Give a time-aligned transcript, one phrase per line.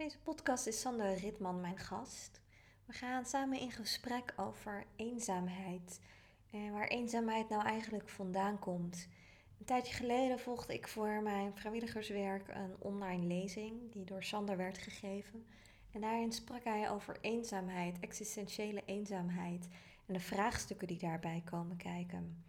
[0.00, 2.40] Deze podcast is Sander Ritman mijn gast.
[2.86, 6.00] We gaan samen in gesprek over eenzaamheid
[6.50, 9.08] en waar eenzaamheid nou eigenlijk vandaan komt.
[9.58, 14.78] Een tijdje geleden volgde ik voor mijn vrijwilligerswerk een online lezing die door Sander werd
[14.78, 15.46] gegeven.
[15.90, 19.68] En daarin sprak hij over eenzaamheid, existentiële eenzaamheid
[20.06, 22.44] en de vraagstukken die daarbij komen kijken.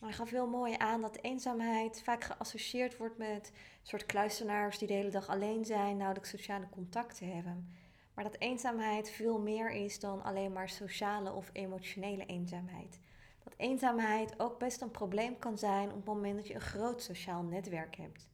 [0.00, 4.94] Hij gaf heel mooi aan dat eenzaamheid vaak geassocieerd wordt met soort kluisenaars die de
[4.94, 7.74] hele dag alleen zijn, nauwelijks sociale contacten hebben.
[8.14, 13.00] Maar dat eenzaamheid veel meer is dan alleen maar sociale of emotionele eenzaamheid.
[13.44, 17.02] Dat eenzaamheid ook best een probleem kan zijn op het moment dat je een groot
[17.02, 18.28] sociaal netwerk hebt.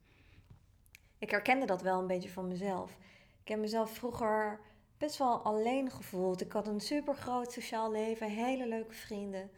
[1.17, 2.97] Ik herkende dat wel een beetje van mezelf.
[3.41, 4.59] Ik heb mezelf vroeger
[4.97, 6.41] best wel alleen gevoeld.
[6.41, 9.51] Ik had een super groot sociaal leven, hele leuke vrienden.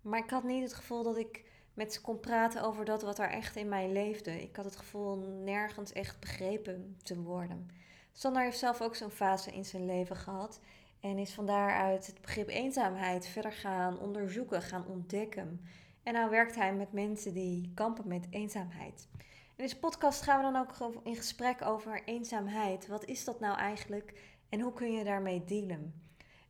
[0.00, 3.18] Maar ik had niet het gevoel dat ik met ze kon praten over dat wat
[3.18, 4.42] er echt in mij leefde.
[4.42, 7.70] Ik had het gevoel nergens echt begrepen te worden.
[8.12, 10.60] Sander heeft zelf ook zo'n fase in zijn leven gehad.
[11.00, 15.60] En is van daaruit het begrip eenzaamheid verder gaan onderzoeken, gaan ontdekken.
[16.02, 19.08] En nou werkt hij met mensen die kampen met eenzaamheid.
[19.56, 22.86] In deze podcast gaan we dan ook in gesprek over eenzaamheid.
[22.86, 26.01] Wat is dat nou eigenlijk en hoe kun je daarmee dealen?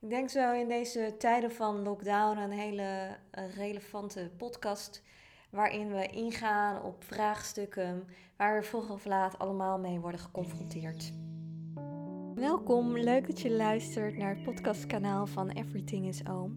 [0.02, 3.16] Ik denk zo in deze tijden van lockdown een hele
[3.54, 5.02] relevante podcast
[5.50, 8.04] waarin we ingaan op vraagstukken
[8.36, 11.12] waar we vroeg of laat allemaal mee worden geconfronteerd.
[12.34, 16.54] Welkom, leuk dat je luistert naar het podcastkanaal van Everything is Oom.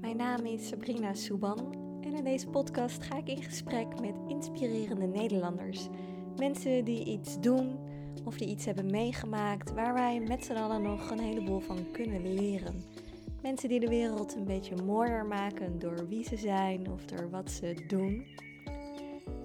[0.00, 5.06] Mijn naam is Sabrina Souban en in deze podcast ga ik in gesprek met inspirerende
[5.06, 5.88] Nederlanders.
[6.36, 7.91] Mensen die iets doen
[8.24, 12.34] of die iets hebben meegemaakt waar wij met z'n allen nog een heleboel van kunnen
[12.34, 12.82] leren.
[13.42, 17.50] Mensen die de wereld een beetje mooier maken door wie ze zijn of door wat
[17.50, 18.26] ze doen.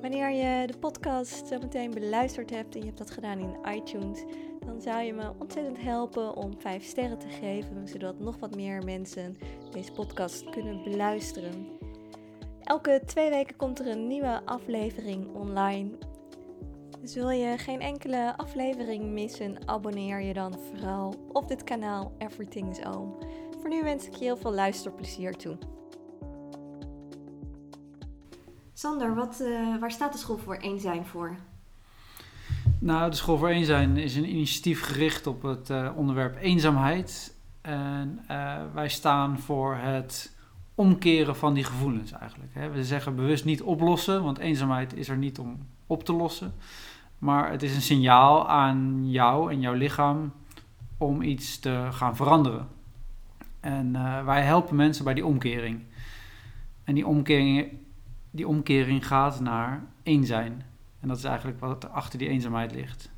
[0.02, 4.24] Wanneer je de podcast zo meteen beluisterd hebt en je hebt dat gedaan in iTunes,
[4.66, 8.84] dan zou je me ontzettend helpen om 5 sterren te geven, zodat nog wat meer
[8.84, 9.38] mensen
[9.72, 11.68] deze podcast kunnen beluisteren.
[12.64, 15.90] Elke twee weken komt er een nieuwe aflevering online.
[17.02, 22.70] Dus wil je geen enkele aflevering missen, abonneer je dan vooral op dit kanaal Everything
[22.70, 23.18] is Oom.
[23.60, 25.58] Voor nu wens ik je heel veel luisterplezier toe.
[28.74, 31.36] Sander, wat, uh, waar staat de School voor Eén Zijn voor?
[32.80, 37.36] Nou, de School voor Eén Zijn is een initiatief gericht op het uh, onderwerp eenzaamheid.
[37.62, 40.37] En uh, wij staan voor het
[40.78, 42.54] omkeren van die gevoelens eigenlijk.
[42.54, 42.70] Hè.
[42.70, 45.58] We zeggen bewust niet oplossen, want eenzaamheid is er niet om
[45.88, 46.54] op te lossen.
[47.18, 50.32] Maar het is een signaal aan jou en jouw lichaam
[50.98, 52.68] om iets te gaan veranderen.
[53.60, 55.82] En uh, wij helpen mensen bij die omkering.
[56.84, 57.72] En die omkering,
[58.32, 60.66] die omkering gaat naar één zijn.
[61.00, 63.10] En dat is eigenlijk wat er achter die eenzaamheid ligt.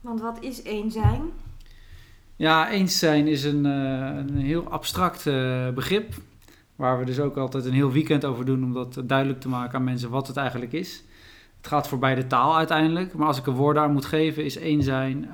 [0.00, 1.22] Want wat is één zijn?
[2.42, 6.14] Ja, eens zijn is een, uh, een heel abstract uh, begrip.
[6.76, 9.78] Waar we dus ook altijd een heel weekend over doen om dat duidelijk te maken
[9.78, 11.04] aan mensen wat het eigenlijk is.
[11.56, 13.14] Het gaat voorbij de taal uiteindelijk.
[13.14, 15.30] Maar als ik een woord aan moet geven, is één zijn.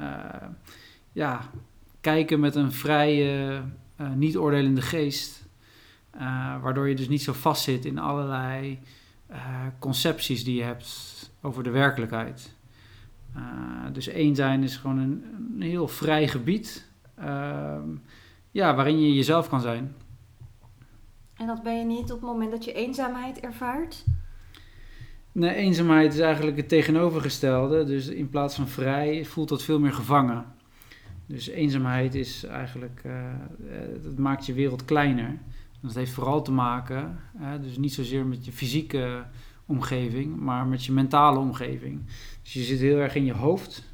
[1.13, 1.41] ja,
[2.01, 3.63] kijken met een vrije,
[4.01, 5.47] uh, niet-oordelende geest.
[6.63, 8.79] Waardoor je dus niet zo vastzit in allerlei
[9.79, 10.89] concepties die je hebt
[11.41, 12.55] over de werkelijkheid.
[13.93, 16.88] dus één zijn is gewoon een heel vrij gebied.
[17.21, 17.89] Ehm,
[18.51, 19.95] ja, waarin je jezelf kan zijn.
[21.37, 24.05] En dat ben je niet op het moment dat je eenzaamheid ervaart?
[25.33, 27.85] Nee, eenzaamheid is eigenlijk het tegenovergestelde.
[27.85, 30.45] Dus in plaats van vrij voelt dat veel meer gevangen.
[31.27, 33.13] Dus eenzaamheid is eigenlijk, uh,
[34.03, 35.39] dat maakt je wereld kleiner.
[35.81, 39.25] Dat heeft vooral te maken, uh, dus niet zozeer met je fysieke
[39.67, 42.01] omgeving, maar met je mentale omgeving.
[42.43, 43.85] Dus je zit heel erg in je hoofd.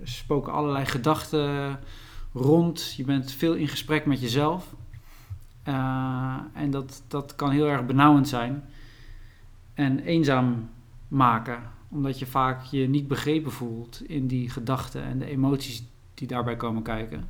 [0.00, 1.78] er spoken allerlei gedachten
[2.38, 2.94] rond.
[2.96, 4.74] Je bent veel in gesprek met jezelf.
[6.52, 8.64] en dat, dat kan heel erg benauwend zijn.
[9.74, 10.70] En eenzaam
[11.08, 15.84] maken, omdat je vaak je niet begrepen voelt in die gedachten en de emoties
[16.14, 17.28] die daarbij komen kijken.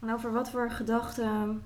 [0.00, 1.62] En over wat voor gedachten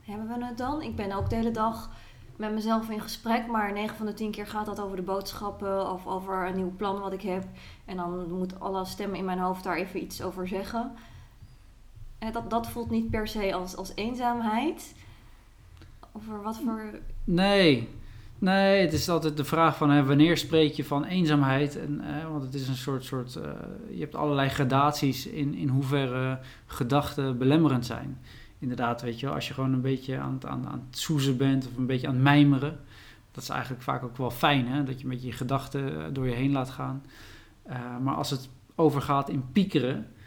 [0.00, 0.82] hebben we het dan?
[0.82, 1.90] Ik ben ook de hele dag
[2.36, 5.90] met mezelf in gesprek, maar 9 van de 10 keer gaat dat over de boodschappen
[5.90, 7.44] of over een nieuw plan wat ik heb.
[7.84, 10.92] En dan moet alle stemmen in mijn hoofd daar even iets over zeggen.
[12.32, 14.94] Dat, dat voelt niet per se als, als eenzaamheid.
[16.12, 16.98] Over wat voor.
[17.24, 17.88] Nee,
[18.42, 21.78] Nee, het is altijd de vraag van hè, wanneer spreek je van eenzaamheid?
[21.78, 23.42] En, eh, want het is een soort, soort uh,
[23.90, 28.18] je hebt allerlei gradaties in, in hoeverre gedachten belemmerend zijn.
[28.58, 31.76] Inderdaad, weet je als je gewoon een beetje aan aan, aan het soezen bent of
[31.76, 32.80] een beetje aan het mijmeren.
[33.32, 34.84] Dat is eigenlijk vaak ook wel fijn, hè?
[34.84, 37.02] dat je met je gedachten door je heen laat gaan.
[38.02, 40.21] Maar als het overgaat in piekeren, eh,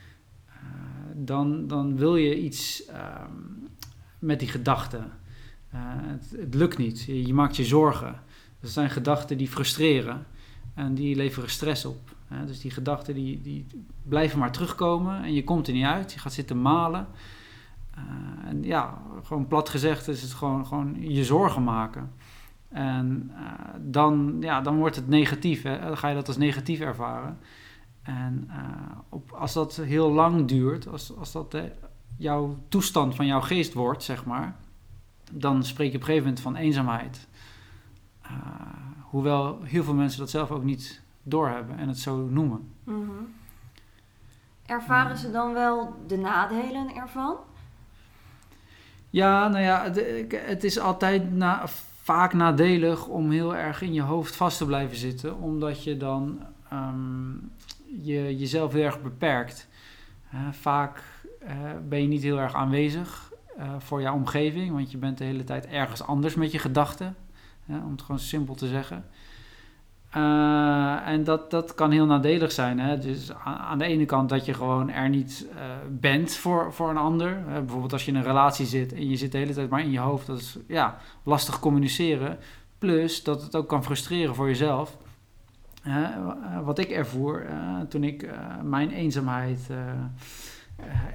[1.17, 3.31] dan, dan wil je iets ehm,
[4.19, 5.11] met die gedachten.
[5.71, 5.79] Eh,
[6.39, 7.03] het, lukt niet.
[7.03, 8.19] Je, maakt je zorgen.
[8.59, 10.25] Dat zijn gedachten die frustreren
[10.73, 12.15] en die leveren stress op.
[12.45, 13.65] dus die gedachten die, die
[14.03, 16.13] blijven maar terugkomen en je komt er niet uit.
[16.13, 17.07] Je gaat zitten malen.
[17.97, 22.11] Uh, en ja, gewoon plat gezegd is het gewoon, gewoon je zorgen maken.
[22.69, 25.61] En uh, dan, ja, dan wordt het negatief.
[25.61, 25.79] Hè?
[25.79, 27.37] Dan ga je dat als negatief ervaren.
[28.05, 28.55] En uh,
[29.09, 31.71] op, als dat heel lang duurt, als, als dat de,
[32.17, 34.55] jouw toestand van jouw geest wordt, zeg maar,
[35.31, 37.27] dan spreek je op een gegeven moment van eenzaamheid.
[38.23, 38.31] Uh,
[39.01, 42.69] hoewel heel veel mensen dat zelf ook niet doorhebben en het zo noemen.
[42.83, 43.33] Mm -hmm.
[44.65, 47.35] Ervaren ze dan wel de nadelen ervan?
[49.09, 50.05] Ja, nou ja, het,
[50.45, 51.67] het is altijd na,
[52.01, 56.39] vaak nadelig om heel erg in je hoofd vast te blijven zitten, omdat je dan
[56.73, 57.51] um,
[58.01, 59.67] je, jezelf heel erg beperkt.
[60.51, 61.03] Vaak
[61.43, 61.49] uh,
[61.87, 65.43] ben je niet heel erg aanwezig uh, voor jouw omgeving, want je bent de hele
[65.43, 67.15] tijd ergens anders met je gedachten,
[67.67, 69.05] om het gewoon simpel te zeggen.
[70.17, 72.79] Uh, en dat, dat kan heel nadelig zijn.
[72.79, 72.97] Hè?
[72.97, 75.47] Dus aan, de ene kant dat je gewoon er niet
[75.89, 77.43] bent voor, voor een ander.
[77.45, 79.91] Bijvoorbeeld als je in een relatie zit en je zit de hele tijd maar in
[79.91, 80.27] je hoofd.
[80.27, 82.37] Dat is ja, lastig communiceren.
[82.77, 84.97] Plus dat het ook kan frustreren voor jezelf.
[86.63, 87.45] Wat ik ervoer
[87.89, 88.29] toen ik
[88.63, 89.59] mijn eenzaamheid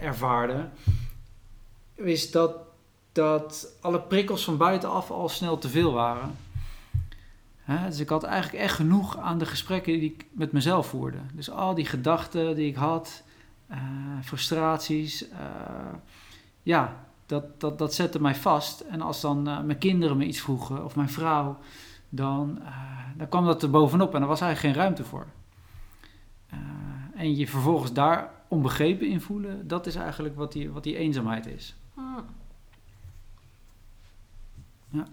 [0.00, 0.69] ervaarde.
[1.94, 2.52] Is dat,
[3.12, 6.37] dat alle prikkels van buitenaf al snel te veel waren.
[7.87, 11.19] dus ik had eigenlijk echt genoeg aan de gesprekken die ik met mezelf voerde.
[11.32, 13.22] Dus al die gedachten die ik had,
[14.22, 15.38] frustraties, uh,
[16.62, 18.81] ja, dat, dat, dat zette mij vast.
[18.81, 21.58] En als dan mijn kinderen me iets vroegen of mijn vrouw,
[22.10, 22.58] dan,
[23.16, 25.26] dan kwam dat er bovenop en er was eigenlijk geen ruimte voor.
[27.14, 31.46] en je vervolgens daar onbegrepen in voelen, dat is eigenlijk wat die, wat die eenzaamheid
[31.46, 31.76] is.
[31.94, 32.24] Hmm.
[34.88, 35.04] Ja.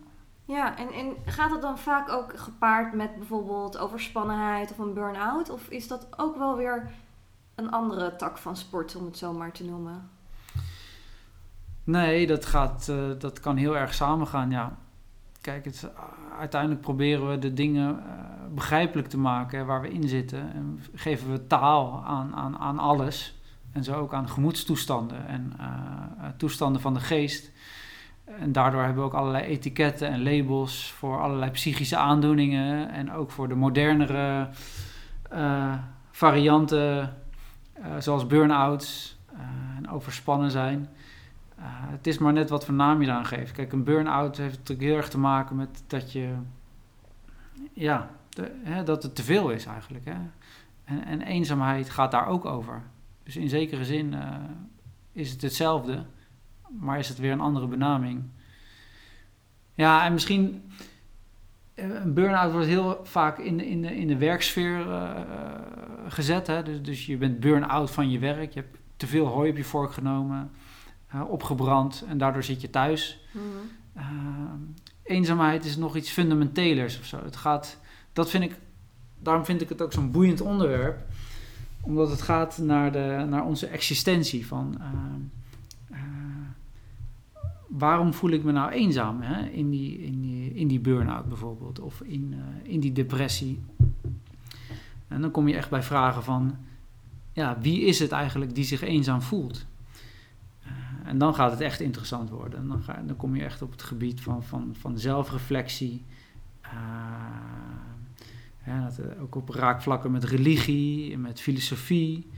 [0.45, 5.49] Ja, en, en gaat dat dan vaak ook gepaard met bijvoorbeeld overspannenheid of een burn-out?
[5.49, 6.91] Of is dat ook wel weer
[7.55, 10.09] een andere tak van sport, om het zo maar te noemen?
[11.83, 14.77] Nee, dat, gaat, uh, dat kan heel erg samengaan, ja.
[15.47, 15.89] Kijk, het,
[16.39, 18.03] uiteindelijk proberen we de dingen uh,
[18.53, 20.53] begrijpelijk te maken waar we in zitten.
[20.53, 23.39] En geven we taal aan, aan, aan alles.
[23.71, 25.67] En zo ook aan gemoedstoestanden en uh,
[26.37, 27.51] toestanden van de geest.
[28.25, 32.89] En daardoor hebben we ook allerlei etiketten en labels voor allerlei psychische aandoeningen.
[32.89, 34.49] En ook voor de modernere
[36.11, 37.13] varianten,
[37.99, 39.17] zoals burn-outs
[39.77, 40.89] en overspannen zijn.
[41.65, 43.51] Het is maar net wat voor naam je eraan geeft.
[43.51, 46.33] Kijk, een burn-out heeft natuurlijk heel erg te maken met dat je.
[47.73, 48.09] Ja,
[48.63, 50.05] hè, dat het te veel is eigenlijk.
[50.05, 50.15] Hè?
[50.83, 52.81] En, en, eenzaamheid gaat daar ook over.
[53.23, 54.15] Dus in zekere zin
[55.11, 56.05] is het hetzelfde
[56.69, 58.23] maar is het weer een andere benaming.
[59.73, 60.71] Ja, en misschien.
[61.73, 64.85] Eh, een burn-out wordt heel vaak in de, in de, in de werksfeer
[66.07, 66.47] gezet.
[66.47, 66.63] Hè?
[66.63, 68.53] Dus, dus je bent burn-out van je werk.
[68.53, 70.51] Je hebt te veel hooi op je vork genomen,
[71.15, 73.19] uh, opgebrand en daardoor zit je thuis.
[73.31, 74.73] Mm-hmm.
[75.03, 77.23] eenzaamheid is nog iets fundamentelers of zo.
[77.23, 77.79] Het gaat,
[78.13, 78.55] dat vind ik,
[79.19, 80.99] daarom vind ik het ook zo'n boeiend onderwerp.
[81.81, 84.81] Omdat het gaat naar, de, naar onze existentie van
[87.67, 89.45] waarom voel ik me nou eenzaam hè?
[89.49, 93.59] In, die, in, die, in die burn-out bijvoorbeeld of in, uh, in die depressie.
[95.07, 96.57] En dan kom je echt bij vragen van,
[97.33, 99.65] ja, wie is het eigenlijk die zich eenzaam voelt?
[101.07, 102.59] En dan gaat het echt interessant worden.
[102.59, 106.05] En dan, ga, dan kom je echt op het gebied van, van, van zelfreflectie.
[108.65, 112.29] Ja, dat, ook op raakvlakken met religie, met filosofie.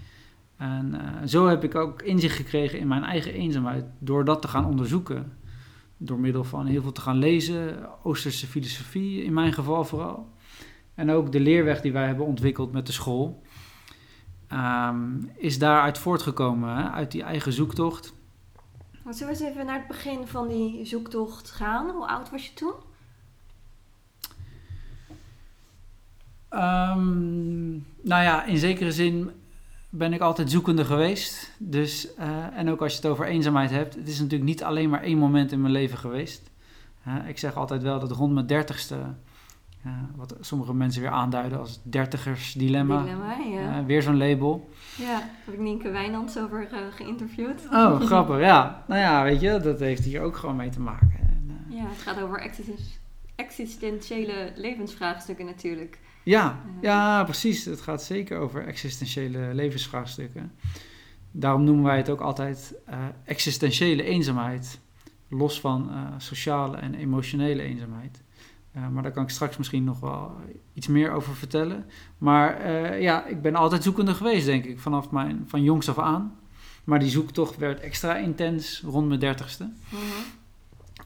[0.57, 4.47] En uh, zo heb ik ook inzicht gekregen in mijn eigen eenzaamheid door dat te
[4.47, 5.37] gaan onderzoeken.
[5.97, 10.29] Door middel van heel veel te gaan lezen, Oosterse filosofie in mijn geval vooral.
[10.93, 13.43] En ook de leerweg die wij hebben ontwikkeld met de school,
[14.53, 18.13] um, is daaruit voortgekomen, uit die eigen zoektocht.
[19.09, 21.89] Zullen we eens even naar het begin van die zoektocht gaan?
[21.89, 22.73] Hoe oud was je toen?
[26.49, 29.31] Um, nou ja, in zekere zin
[29.89, 31.51] ben ik altijd zoekende geweest.
[31.57, 34.89] Dus, uh, en ook als je het over eenzaamheid hebt, het is natuurlijk niet alleen
[34.89, 36.49] maar één moment in mijn leven geweest.
[37.07, 38.97] Uh, ik zeg altijd wel dat rond mijn dertigste,
[40.15, 43.01] wat sommige mensen weer aanduiden als dertigersdilemma.
[43.01, 43.85] Dilemma, ja.
[43.85, 44.69] weer zo'n label.
[44.97, 47.67] Ja, heb ik Nienke Wijnands over geïnterviewd.
[47.71, 48.83] Oh, grappig, ja.
[48.87, 51.19] Nou ja, weet je, dat heeft hier ook gewoon mee te maken.
[51.19, 52.51] En, ja, het gaat over
[53.35, 55.99] existentiële levensvraagstukken natuurlijk.
[56.23, 57.65] Ja, ja, precies.
[57.65, 60.51] Het gaat zeker over existentiële levensvraagstukken.
[61.31, 64.79] Daarom noemen wij het ook altijd uh, existentiële eenzaamheid.
[65.27, 68.23] Los van uh, sociale en emotionele eenzaamheid.
[68.75, 70.35] Uh, maar daar kan ik straks misschien nog wel
[70.73, 71.85] iets meer over vertellen.
[72.17, 72.67] Maar
[72.99, 76.37] ja, ik ben altijd zoekende geweest, denk ik, vanaf mijn, van jongs af aan.
[76.83, 79.63] Maar die zoektocht werd extra intens rond mijn dertigste.
[79.63, 79.99] Mm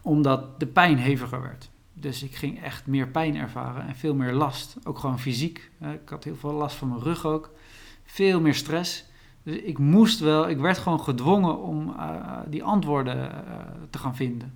[0.01, 1.69] Omdat de pijn heviger werd.
[1.93, 4.77] Dus ik ging echt meer pijn ervaren en veel meer last.
[4.83, 5.71] Ook gewoon fysiek.
[5.79, 7.51] Ik had heel veel last van mijn rug ook.
[8.05, 9.05] Veel meer stress.
[9.43, 13.55] Dus ik moest wel, ik werd gewoon gedwongen om uh, die antwoorden uh,
[13.89, 14.53] te gaan vinden.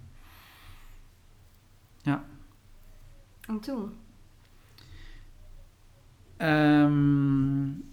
[2.02, 2.24] Ja.
[3.48, 3.92] En toen?
[6.38, 7.84] Um,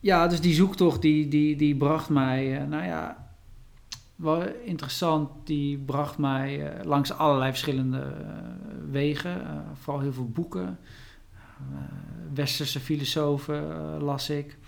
[0.00, 3.30] ja, dus die zoektocht die, die, die bracht mij, uh, nou ja,
[4.16, 5.30] wel interessant.
[5.44, 8.14] Die bracht mij langs allerlei verschillende
[8.90, 9.64] wegen.
[9.74, 10.78] vooral heel veel boeken.
[12.34, 13.62] westerse filosofen
[14.02, 14.58] las ik.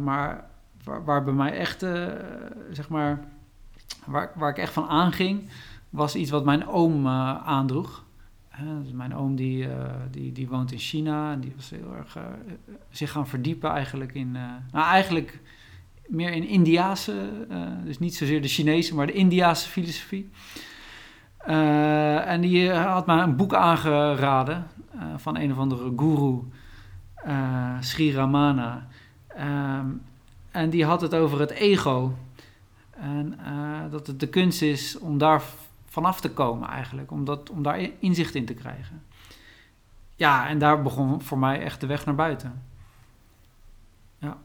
[0.00, 0.50] Maar
[0.84, 1.80] waar, waar, bij mij echt,
[2.70, 3.24] zeg maar,
[4.06, 5.48] waar, waar ik echt van aanging,
[5.90, 7.46] was iets wat mijn oom uh,
[8.58, 8.82] aandroeg.
[8.82, 9.68] Dus mijn oom die,
[10.10, 12.18] die, die woont in China en die was heel erg
[12.90, 14.30] zich gaan verdiepen eigenlijk in,
[14.72, 15.40] nou eigenlijk
[16.06, 17.46] meer in Indiase,
[17.84, 20.30] dus niet zozeer de Chinese, maar de Indiase filosofie.
[22.26, 24.66] en die had mij een boek aangeraden
[25.16, 26.42] van een of andere guru,
[27.80, 28.86] Sri Ramana.
[29.38, 30.02] Um,
[30.50, 32.14] en die had het over het ego.
[32.90, 33.38] En
[33.90, 35.42] dat het de kunst is om daar
[35.96, 37.10] vanaf te komen eigenlijk.
[37.10, 39.04] Om, dat, om daar inzicht in te krijgen.
[40.16, 42.62] Ja, en daar begon voor mij echt de weg naar buiten.
[44.18, 44.36] Ja.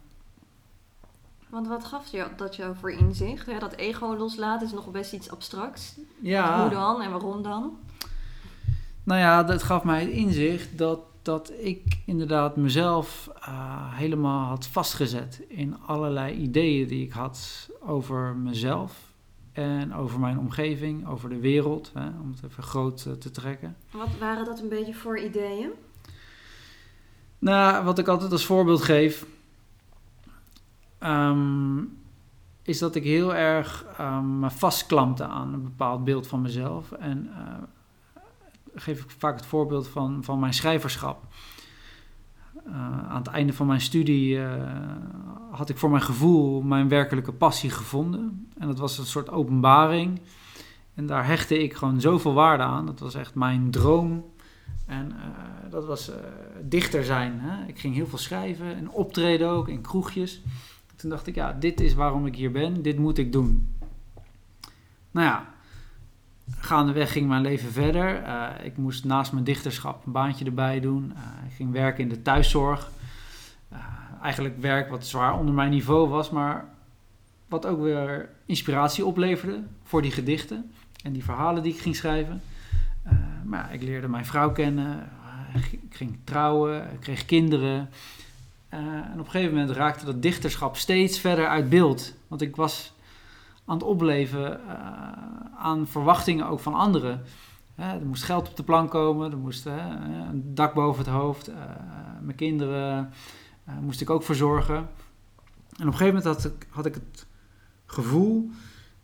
[1.50, 3.46] Want wat gaf je dat jou voor inzicht?
[3.46, 5.96] Ja, dat ego loslaten is nog best iets abstracts.
[6.22, 6.62] Ja.
[6.62, 7.78] Hoe dan en waarom dan?
[9.04, 14.68] Nou ja, dat gaf mij het inzicht dat dat ik inderdaad mezelf uh, helemaal had
[14.68, 19.11] vastgezet in allerlei ideeën die ik had over mezelf
[19.52, 23.76] en over mijn omgeving, over de wereld, hè, om het even groot uh, te trekken.
[23.92, 25.70] Wat waren dat een beetje voor ideeën?
[27.40, 29.26] Nou, wat ik altijd als voorbeeld geef,
[31.00, 31.98] um,
[32.62, 36.92] is dat ik heel erg um, me vastklampte aan een bepaald beeld van mezelf.
[36.92, 38.24] En uh,
[38.76, 41.24] geef ik vaak het voorbeeld van, van mijn schrijverschap.
[42.68, 44.40] Uh, aan het einde van mijn studie
[45.52, 48.48] had ik voor mijn gevoel mijn werkelijke passie gevonden.
[48.58, 50.20] En dat was een soort openbaring.
[50.94, 52.86] En daar hechtte ik gewoon zoveel waarde aan.
[52.86, 54.26] Dat was echt mijn droom.
[54.86, 56.12] En uh, dat was
[56.62, 57.40] dichter zijn.
[57.40, 57.68] Hè?
[57.68, 60.42] Ik ging heel veel schrijven en optreden ook in kroegjes.
[60.96, 62.82] Toen dacht ik, ja, dit is waarom ik hier ben.
[62.82, 63.76] Dit moet ik doen.
[65.12, 65.46] Nou ja,
[66.58, 68.24] gaandeweg ging mijn leven verder.
[68.24, 71.14] Uh, ik moest naast mijn dichterschap een baantje erbij doen.
[71.48, 72.92] Ik ging werken in de thuiszorg.
[74.22, 76.66] Eigenlijk werk wat zwaar onder mijn niveau was, maar
[77.48, 80.72] wat ook weer inspiratie opleverde voor die gedichten
[81.04, 82.42] en die verhalen die ik ging schrijven.
[83.44, 85.10] maar ja, ik leerde mijn vrouw kennen,
[85.72, 87.90] ik ging trouwen, ik kreeg kinderen.
[88.70, 92.14] en op een gegeven moment raakte dat dichterschap steeds verder uit beeld.
[92.28, 92.94] Want ik was
[93.66, 94.60] aan het opleven
[95.58, 97.22] aan verwachtingen ook van anderen.
[97.76, 101.52] er moest geld op de plank komen, er moest een dak boven het hoofd,
[102.22, 103.14] mijn kinderen
[103.70, 104.76] uh, moest ik ook verzorgen.
[104.76, 107.26] En op een gegeven moment had ik, had ik het
[107.86, 108.50] gevoel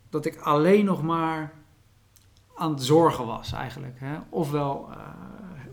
[0.10, 1.54] dat ik alleen nog maar
[2.56, 4.00] aan het zorgen was eigenlijk.
[4.00, 4.18] Hè.
[4.30, 4.90] Ofwel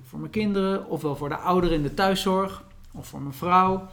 [0.07, 3.89] voor mijn kinderen, ofwel voor de ouderen in de thuiszorg, of voor mijn vrouw.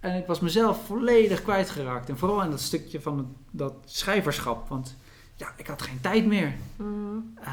[0.00, 2.08] En ik was mezelf volledig kwijtgeraakt.
[2.08, 4.68] En vooral in dat stukje van het, dat schrijverschap.
[4.68, 4.96] Want
[5.36, 6.54] ja, ik had geen tijd meer.
[6.76, 7.34] Mm.
[7.40, 7.46] Uh,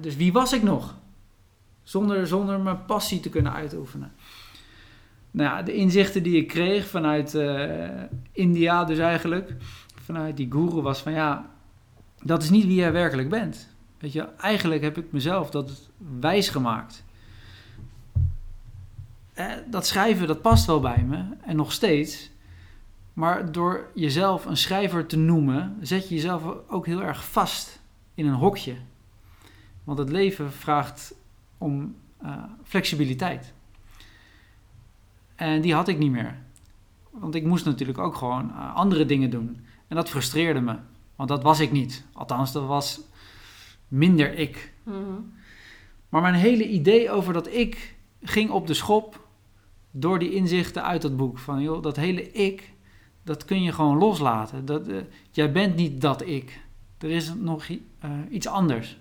[0.00, 0.94] dus wie was ik nog?
[1.82, 4.12] Zonder, zonder mijn passie te kunnen uitoefenen.
[5.38, 7.80] Nou ja, de inzichten die ik kreeg vanuit uh,
[8.32, 9.54] India dus eigenlijk.
[10.04, 11.50] Vanuit die guru was van ja,
[12.22, 13.68] dat is niet wie jij werkelijk bent.
[13.98, 15.90] Weet je, eigenlijk heb ik mezelf dat
[16.20, 17.04] wijs gemaakt
[19.38, 21.24] eh, dat schrijven, dat past wel bij me.
[21.40, 22.30] En nog steeds.
[23.12, 27.80] Maar door jezelf een schrijver te noemen, zet je jezelf ook heel erg vast
[28.14, 28.74] in een hokje.
[29.84, 31.14] Want het leven vraagt
[31.58, 33.52] om uh, flexibiliteit.
[35.38, 36.36] En die had ik niet meer.
[37.10, 39.64] Want ik moest natuurlijk ook gewoon uh, andere dingen doen.
[39.88, 40.76] En dat frustreerde me.
[41.16, 42.04] Want dat was ik niet.
[42.12, 43.00] Althans, dat was
[43.88, 44.72] minder ik.
[44.82, 45.32] Mm -hmm.
[46.08, 49.26] Maar mijn hele idee over dat ik ging op de schop
[49.90, 51.38] door die inzichten uit dat boek.
[51.38, 52.72] Van joh, dat hele ik,
[53.22, 54.64] dat kun je gewoon loslaten.
[54.64, 54.96] Dat, uh,
[55.30, 56.60] jij bent niet dat ik.
[56.98, 57.78] Er is nog uh,
[58.30, 58.98] iets anders.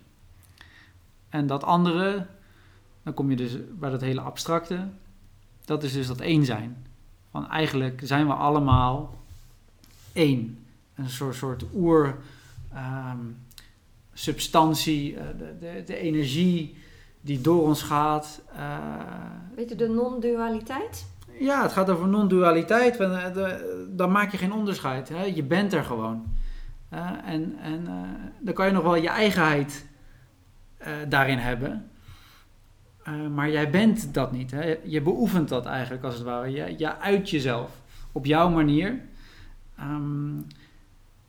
[1.30, 2.28] En dat andere,
[3.04, 4.88] dan kom je dus bij dat hele abstracte.
[5.68, 6.86] Dat is dus dat één zijn.
[7.32, 9.16] Van eigenlijk zijn we allemaal
[10.14, 10.66] één.
[10.96, 12.18] Een soort, soort oer
[12.74, 13.18] ehm,
[14.14, 16.78] substantie, uh, de, de, de, energie
[17.22, 18.42] die door ons gaat.
[18.56, 18.78] Uh,
[19.56, 21.06] Weet je, de non-dualiteit?
[21.40, 22.98] Ja, het gaat over non-dualiteit.
[23.90, 25.10] Dan maak je geen onderscheid.
[25.10, 25.24] Hè?
[25.24, 26.26] Je bent er gewoon.
[26.94, 27.88] Uh, en en
[28.40, 29.86] dan kan je nog wel je eigenheid
[31.08, 31.90] daarin hebben.
[33.08, 34.52] Uh, maar jij bent dat niet.
[34.52, 34.78] Hè?
[34.84, 36.78] Je beoefent dat eigenlijk als het ware.
[36.78, 39.02] Je, uit jezelf op jouw manier.
[39.80, 40.48] Um,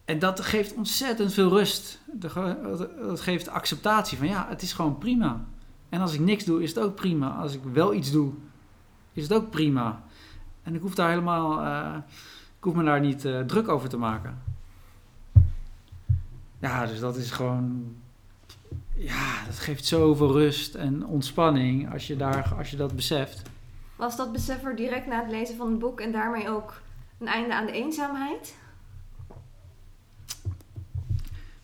[0.05, 2.01] en dat geeft ontzettend veel rust.
[2.13, 5.45] Dat geeft acceptatie van ja, het is gewoon prima.
[5.89, 7.29] En als ik niks doe, is het ook prima.
[7.29, 8.33] Als ik wel iets doe,
[9.13, 10.03] is het ook prima.
[10.63, 11.97] En ik hoef daar helemaal, uh,
[12.59, 14.43] ik hoef me daar niet uh, druk over te maken.
[16.59, 17.95] Ja, dus dat is gewoon
[18.95, 23.43] ja, dat geeft zoveel rust en ontspanning als je, daar, als je dat beseft.
[23.97, 26.81] Was dat besef er direct na het lezen van het boek en daarmee ook
[27.19, 28.57] een einde aan de eenzaamheid?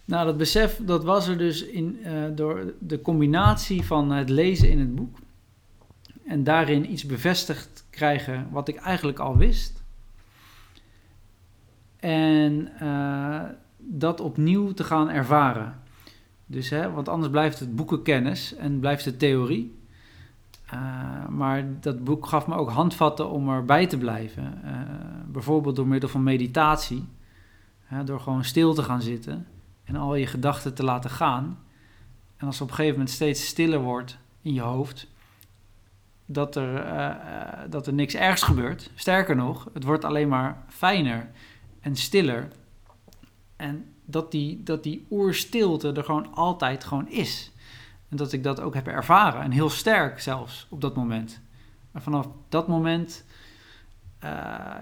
[0.05, 4.71] Nou, dat besef dat was er dus in, uh, door de combinatie van het lezen
[4.71, 5.19] in het boek
[6.27, 9.83] en daarin iets bevestigd krijgen wat ik eigenlijk al wist.
[11.97, 13.43] En uh,
[13.77, 15.83] dat opnieuw te gaan ervaren.
[16.55, 19.79] Dus, hè, want anders blijft het boekenkennis en blijft het theorie.
[20.75, 24.61] Uh, maar dat boek gaf me ook handvatten om erbij te blijven.
[24.65, 24.71] Uh,
[25.27, 27.05] bijvoorbeeld door middel van meditatie.
[28.05, 29.47] door gewoon stil te gaan zitten
[29.85, 31.59] en al je gedachten te laten gaan.
[32.37, 35.09] En als het op een gegeven moment steeds stiller wordt in je hoofd,
[36.27, 37.15] dat er, uh,
[37.71, 38.91] dat er niks ergs gebeurt.
[38.95, 41.31] Sterker nog, het wordt alleen maar fijner
[41.81, 42.49] en stiller.
[43.57, 47.53] En dat die, dat die oerstilte er gewoon altijd gewoon is.
[48.09, 49.43] En dat ik dat ook heb ervaren.
[49.43, 51.41] En heel sterk zelfs op dat moment.
[51.93, 53.25] En vanaf dat moment
[54.25, 54.31] uh,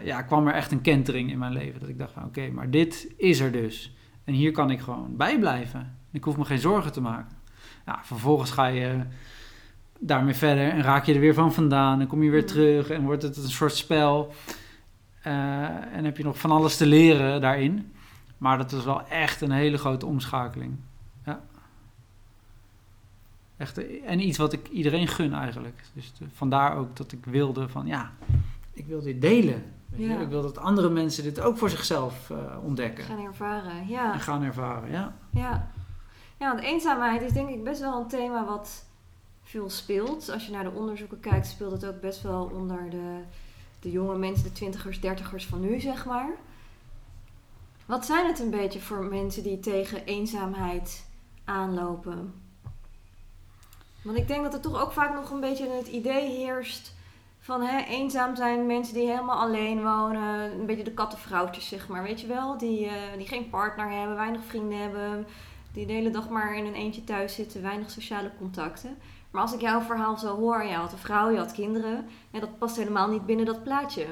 [0.05, 1.81] ja, kwam er echt een kentering in mijn leven.
[1.81, 3.95] Dat ik dacht van oké, maar dit is er dus.
[4.25, 5.97] En hier kan ik gewoon bij blijven.
[6.11, 7.37] Ik hoef me geen zorgen te maken.
[7.85, 9.01] Nou, vervolgens ga je
[9.99, 12.01] daarmee verder en raak je er weer van vandaan.
[12.01, 12.47] En kom je weer mm.
[12.47, 14.33] terug en wordt het een soort spel.
[15.27, 17.93] Uh, en heb je nog van alles te leren daarin.
[18.43, 20.77] Maar dat is wel echt een hele grote omschakeling.
[21.25, 21.41] Ja.
[23.57, 25.83] Echt, en iets wat ik iedereen gun eigenlijk.
[25.93, 28.13] Dus vandaar ook dat ik wilde van ja,
[28.73, 29.65] ik wil dit delen.
[29.95, 30.19] Ja.
[30.19, 33.05] Ik wil dat andere mensen dit ook voor zichzelf uh, ontdekken.
[33.05, 34.13] Gaan ervaren, ja.
[34.13, 35.15] En gaan ervaren, ja.
[35.31, 35.71] Ja.
[36.39, 38.85] Ja, want eenzaamheid is denk ik best wel een thema wat
[39.43, 40.31] veel speelt.
[40.31, 43.19] Als je naar de onderzoeken kijkt, speelt het ook best wel onder de,
[43.81, 46.31] de jonge mensen, de twintigers, dertigers van nu, zeg maar.
[47.93, 51.07] Wat zijn het een beetje voor mensen die tegen eenzaamheid
[51.45, 52.43] aanlopen?
[54.03, 56.95] Want ik denk dat er toch ook vaak nog een beetje het idee heerst
[57.39, 60.53] van hè, eenzaam zijn mensen die helemaal alleen wonen.
[60.61, 62.03] Een beetje de kattenvrouwtjes, zeg maar.
[62.03, 62.59] Weet je wel?
[62.59, 65.27] Die, uh, die geen partner hebben, weinig vrienden hebben.
[65.73, 68.97] Die de hele dag maar in een eentje thuis zitten, weinig sociale contacten.
[69.31, 72.07] Maar als ik jouw verhaal zo hoor, je had een vrouw, je had kinderen.
[72.31, 74.07] En dat past helemaal niet binnen dat plaatje.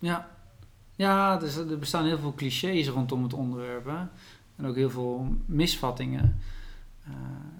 [0.00, 0.35] Ja,
[0.96, 3.84] ja, dus er bestaan heel veel clichés rondom het onderwerp.
[3.84, 3.98] Hè?
[4.56, 6.40] En ook heel veel misvattingen.
[7.08, 7.14] Uh,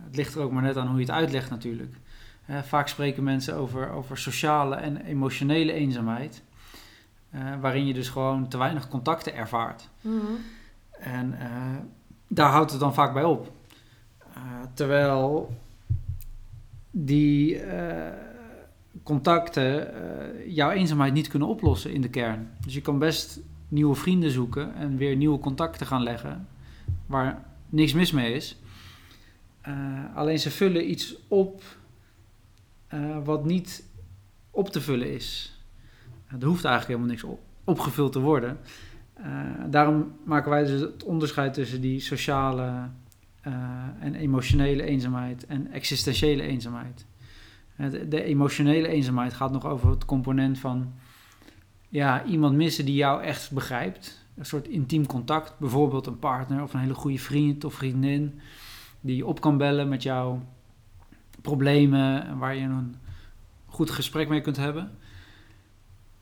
[0.05, 1.95] het ligt er ook maar net aan hoe je het uitlegt natuurlijk.
[2.47, 6.43] Uh, vaak spreken mensen over, over sociale en emotionele eenzaamheid.
[7.35, 9.89] Uh, waarin je dus gewoon te weinig contacten ervaart.
[10.01, 10.37] Mm -hmm.
[11.01, 11.39] En
[12.29, 13.53] daar houdt het dan vaak bij op.
[14.75, 15.57] terwijl
[16.91, 17.61] die
[19.03, 22.51] contacten uh, jouw eenzaamheid niet kunnen oplossen in de kern.
[22.65, 26.47] Dus je kan best nieuwe vrienden zoeken en weer nieuwe contacten gaan leggen
[27.07, 28.61] waar niks mis mee is.
[29.69, 29.75] Uh,
[30.15, 31.63] alleen ze vullen iets op
[32.95, 33.85] uh, wat niet
[34.51, 35.59] op te vullen is.
[36.41, 38.59] er hoeft eigenlijk helemaal niks op, opgevuld te worden.
[39.71, 42.89] daarom maken wij dus het onderscheid tussen die sociale
[44.01, 47.07] en emotionele eenzaamheid en existentiële eenzaamheid.
[47.77, 50.93] De, de, emotionele eenzaamheid gaat nog over het component van
[51.89, 54.27] ja, iemand missen die jou echt begrijpt.
[54.35, 58.41] Een soort intiem contact, bijvoorbeeld een partner of een hele goede vriend of vriendin
[59.01, 60.43] die je op kan bellen met jouw
[61.41, 62.95] problemen en waar je een
[63.67, 64.91] goed gesprek mee kunt hebben.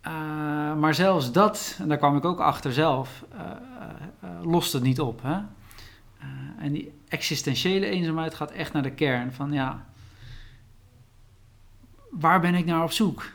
[0.06, 0.10] Uh,
[0.74, 3.40] maar zelfs dat, en daar kwam ik ook achter zelf, uh,
[4.24, 5.22] uh, lost het niet op.
[5.22, 5.38] Hè?
[6.58, 9.86] en die existentiële eenzaamheid gaat echt naar de kern van ja,
[12.18, 13.32] waar ben ik naar op zoek?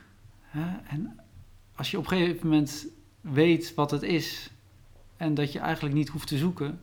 [0.88, 1.20] En
[1.76, 2.88] als je op een gegeven moment
[3.22, 4.52] weet wat het is
[5.18, 6.80] en dat je eigenlijk niet hoeft te zoeken,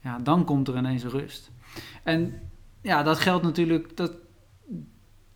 [0.00, 1.50] ja, dan komt er ineens rust.
[2.02, 3.96] En ja, dat geldt natuurlijk.
[3.96, 4.12] Dat,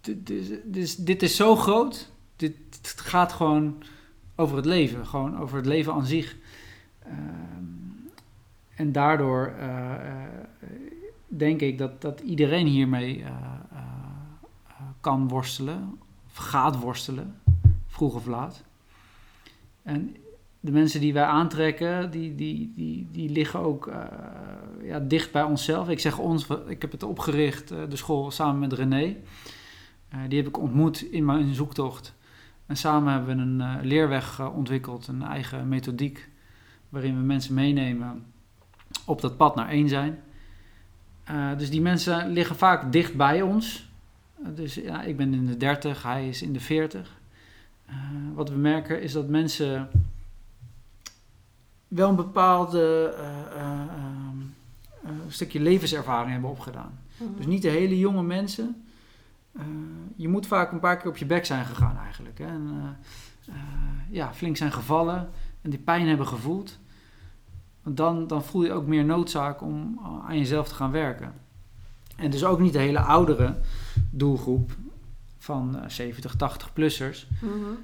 [0.01, 2.55] dus, dus dit is zo groot dit,
[2.97, 3.83] gaat gewoon
[4.37, 6.37] over het leven, gewoon over het leven aan zich.
[6.99, 7.65] Ehm,
[8.75, 10.31] en daardoor eh, eh,
[11.29, 13.54] denk ik dat, dat iedereen hiermee eh,
[15.05, 17.35] kan worstelen, of gaat worstelen,
[17.87, 18.65] vroeg of laat.
[19.83, 20.17] En
[20.61, 23.93] de mensen die wij aantrekken, die, die, die, die liggen ook
[24.83, 25.89] ja, dicht bij onszelf.
[25.89, 29.17] Ik zeg ons, ik heb het opgericht, de school, samen met René.
[30.29, 32.15] die heb ik ontmoet in mijn zoektocht.
[32.67, 36.29] En samen hebben we een leerweg ontwikkeld, een eigen methodiek,
[36.89, 38.25] waarin we mensen meenemen
[39.05, 40.23] op dat pad naar één zijn.
[41.31, 43.84] Uh, dus die mensen liggen vaak dicht bij ons.
[44.49, 47.21] Dus ja, ik ben in de 30, hij is in de 40.
[47.89, 47.95] Uh,
[48.35, 49.91] wat we merken is dat mensen
[51.89, 53.15] wel een bepaalde
[55.29, 56.99] stukje levenservaring hebben opgedaan.
[57.17, 57.37] Mm.
[57.37, 58.85] Dus niet de hele jonge mensen.
[60.17, 62.39] je moet vaak een paar keer op je bek zijn gegaan eigenlijk.
[62.39, 62.47] Hè?
[62.47, 62.97] En,
[64.11, 65.31] ja, flink zijn gevallen
[65.63, 66.79] en die pijn hebben gevoeld.
[67.83, 71.33] Want dan, dan voel je ook meer noodzaak om aan jezelf te gaan werken.
[72.17, 73.59] En dus ook niet de hele oudere
[74.11, 74.77] doelgroep
[75.39, 77.79] van 70, 80-plussers, mm -hmm.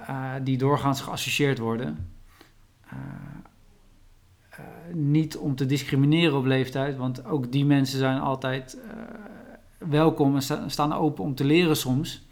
[0.00, 2.12] uh, die doorgaans geassocieerd worden.
[2.92, 2.98] Uh,
[4.52, 8.78] uh, niet om te discrimineren op leeftijd, want ook die mensen zijn altijd
[9.78, 12.26] welkom en sta, staan open om te leren soms.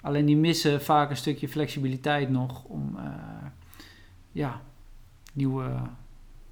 [0.00, 2.98] Alleen die missen vaak een stukje flexibiliteit nog om
[4.32, 4.60] ja,
[5.32, 5.72] nieuwe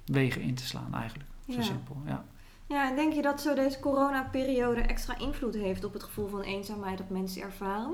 [0.05, 1.29] wegen in te slaan eigenlijk.
[1.49, 2.25] Zo simpel, ja.
[2.73, 6.41] Ja, en denk je dat zo deze coronaperiode extra invloed heeft op het gevoel van
[6.41, 7.93] eenzaamheid dat mensen ervaren?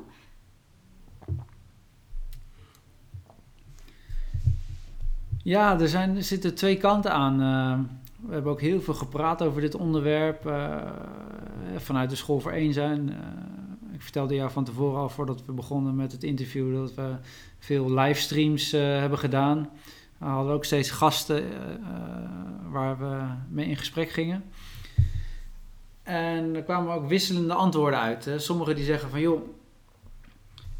[5.43, 7.41] Ja, er, zijn, er zitten twee kanten aan.
[7.41, 7.79] Uh,
[8.27, 10.81] we hebben ook heel veel gepraat over dit onderwerp uh,
[11.75, 13.09] vanuit de School voor Eenzijn.
[13.09, 13.15] Uh,
[13.93, 17.15] ik vertelde jou van tevoren al, voordat we begonnen met het interview, dat we
[17.57, 19.69] veel livestreams hebben gedaan.
[20.19, 21.79] We hadden ook steeds gasten eh, eh,
[22.69, 24.43] waar we mee in gesprek gingen.
[26.09, 28.29] En er kwamen ook wisselende antwoorden uit.
[28.37, 29.49] Sommigen die zeggen van joh,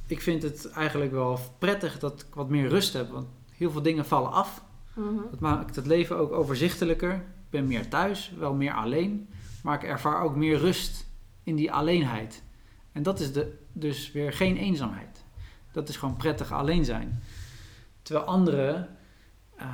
[0.08, 3.10] ik vind het eigenlijk wel prettig dat ik wat meer rust heb.
[3.12, 4.64] Want heel veel dingen vallen af.
[4.94, 7.14] Mm Dat maakt het leven ook overzichtelijker.
[7.14, 9.30] Ik ben meer thuis, wel meer alleen.
[9.64, 11.08] Maar ik ervaar ook meer rust
[11.44, 12.44] in die alleenheid.
[12.92, 15.24] En dat is de, dus weer geen eenzaamheid.
[15.72, 17.24] Dat is gewoon prettig alleen zijn.
[18.02, 18.98] Terwijl anderen
[19.62, 19.66] uh,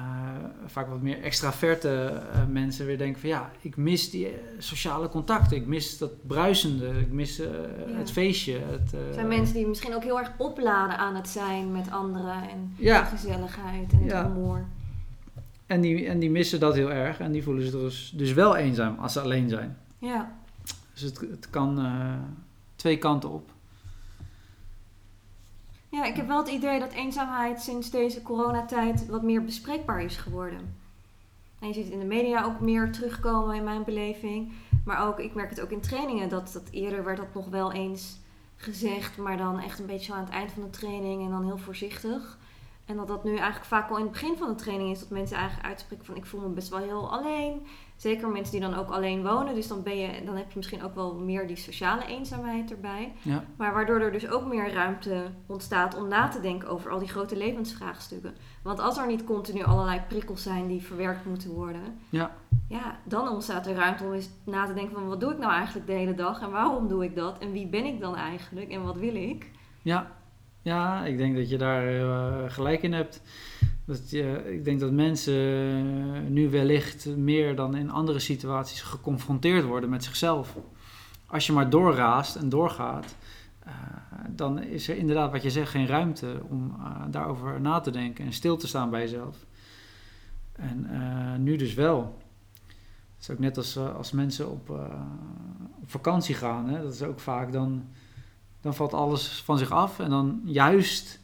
[0.65, 5.09] vaak wat meer extraverte uh, mensen weer denken van ja, ik mis die eh, sociale
[5.09, 7.43] contacten, ik mis dat bruisende, ik mis ja.
[7.87, 8.59] het feestje.
[8.59, 12.73] Het, zijn mensen die misschien ook heel erg opladen aan het zijn met anderen en
[12.77, 13.01] ja.
[13.01, 14.27] de gezelligheid en het ja.
[14.27, 14.65] humor.
[15.65, 18.55] En die, en die missen dat heel erg en die voelen zich dus, dus wel
[18.55, 19.77] eenzaam als ze alleen zijn.
[19.97, 20.31] Ja.
[20.93, 21.79] Dus het, het kan
[22.75, 23.53] twee kanten op.
[25.95, 30.17] Ja, ik heb wel het idee dat eenzaamheid sinds deze coronatijd wat meer bespreekbaar is
[30.17, 30.77] geworden.
[31.59, 34.51] En je ziet het in de media ook meer terugkomen in mijn beleving.
[34.85, 37.71] Maar ook, ik merk het ook in trainingen, dat, dat eerder werd dat nog wel
[37.71, 38.17] eens
[38.55, 41.57] gezegd, maar dan echt een beetje aan het eind van de training en dan heel
[41.57, 42.37] voorzichtig.
[42.85, 45.09] En dat dat nu eigenlijk vaak al in het begin van de training is dat
[45.09, 47.65] mensen eigenlijk uitspreken van ik voel me best wel heel alleen.
[47.95, 49.55] Zeker mensen die dan ook alleen wonen.
[49.55, 53.13] Dus dan, ben je, dan heb je misschien ook wel meer die sociale eenzaamheid erbij.
[53.21, 53.43] Ja.
[53.57, 57.07] Maar waardoor er dus ook meer ruimte ontstaat om na te denken over al die
[57.07, 58.33] grote levensvraagstukken.
[58.63, 61.99] Want als er niet continu allerlei prikkels zijn die verwerkt moeten worden.
[62.09, 62.31] Ja.
[62.67, 65.53] Ja, dan ontstaat er ruimte om eens na te denken van wat doe ik nou
[65.53, 66.41] eigenlijk de hele dag?
[66.41, 67.39] En waarom doe ik dat?
[67.39, 68.69] En wie ben ik dan eigenlijk?
[68.69, 69.51] En wat wil ik?
[69.81, 70.11] Ja,
[70.61, 73.21] ja ik denk dat je daar uh, gelijk in hebt.
[74.45, 80.57] Ik denk dat mensen nu wellicht meer dan in andere situaties geconfronteerd worden met zichzelf.
[81.25, 83.15] Als je maar doorraast en doorgaat,
[83.67, 83.71] uh,
[84.29, 88.25] dan is er inderdaad, wat je zegt, geen ruimte om uh, daarover na te denken
[88.25, 89.37] en stil te staan bij jezelf.
[90.51, 92.17] En uh, nu dus wel.
[93.15, 94.69] Het is ook net als, als mensen op,
[95.81, 96.69] op vakantie gaan.
[96.69, 96.81] Hè?
[96.81, 97.85] Dat is ook vaak dan,
[98.61, 101.19] dan valt alles van zich af en dan juist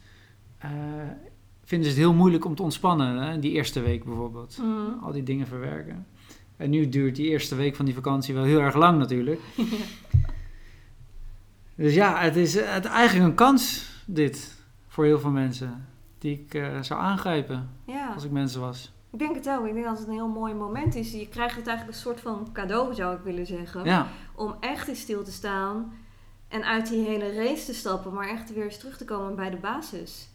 [1.72, 3.22] vinden ze het heel moeilijk om te ontspannen.
[3.22, 3.38] Hè?
[3.38, 4.58] Die eerste week bijvoorbeeld.
[4.62, 4.98] Mm.
[5.02, 6.06] Al die dingen verwerken.
[6.56, 9.40] En nu duurt die eerste week van die vakantie wel heel erg lang natuurlijk.
[11.74, 14.56] Dus ja, het is het, eigenlijk een kans dit
[14.88, 15.86] voor heel veel mensen.
[16.18, 18.12] Die ik uh, zou aangrijpen ja.
[18.14, 18.92] als ik mensen was.
[19.10, 19.66] Ik denk het ook.
[19.66, 21.12] Ik denk dat het een heel mooi moment is.
[21.12, 23.84] Je krijgt het eigenlijk een soort van cadeau, zou ik willen zeggen.
[23.84, 24.06] Ja.
[24.34, 25.92] Om echt in stil te staan
[26.48, 29.50] en uit die hele race te stappen, maar echt weer eens terug te komen bij
[29.50, 30.31] de basis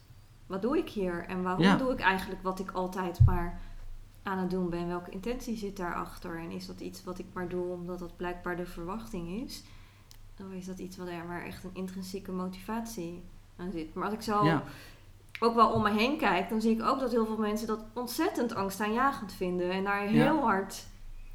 [0.47, 1.25] wat doe ik hier?
[1.27, 3.59] En waarom doe ik eigenlijk wat ik altijd maar
[4.23, 4.87] aan het doen ben?
[4.87, 6.37] Welke intentie zit daarachter?
[6.39, 9.63] En is dat iets wat ik maar doe omdat dat blijkbaar de verwachting is?
[10.41, 13.23] Of is dat iets wat er maar echt een intrinsieke motivatie
[13.57, 13.93] aan zit.
[13.93, 14.63] Maar als ik zo Ja.
[15.39, 17.85] ook wel om me heen kijk, dan zie ik ook dat heel veel mensen dat
[17.93, 19.71] ontzettend angstaanjagend vinden.
[19.71, 20.41] En daar heel Ja.
[20.41, 20.85] hard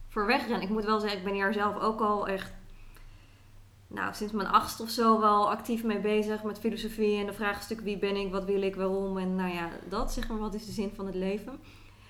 [0.08, 0.62] voor wegrennen.
[0.62, 2.52] Ik moet wel zeggen, ik ben hier zelf ook al echt,
[3.94, 7.18] nou, sinds mijn achtste of zo wel actief mee bezig met filosofie.
[7.18, 9.18] En de vraagstuk wie ben ik, wat wil ik, waarom.
[9.18, 11.58] En nou ja, dat zeg maar, wat is de zin van het leven.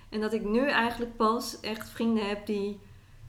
[0.09, 2.81] En dat ik nu eigenlijk pas echt vrienden heb die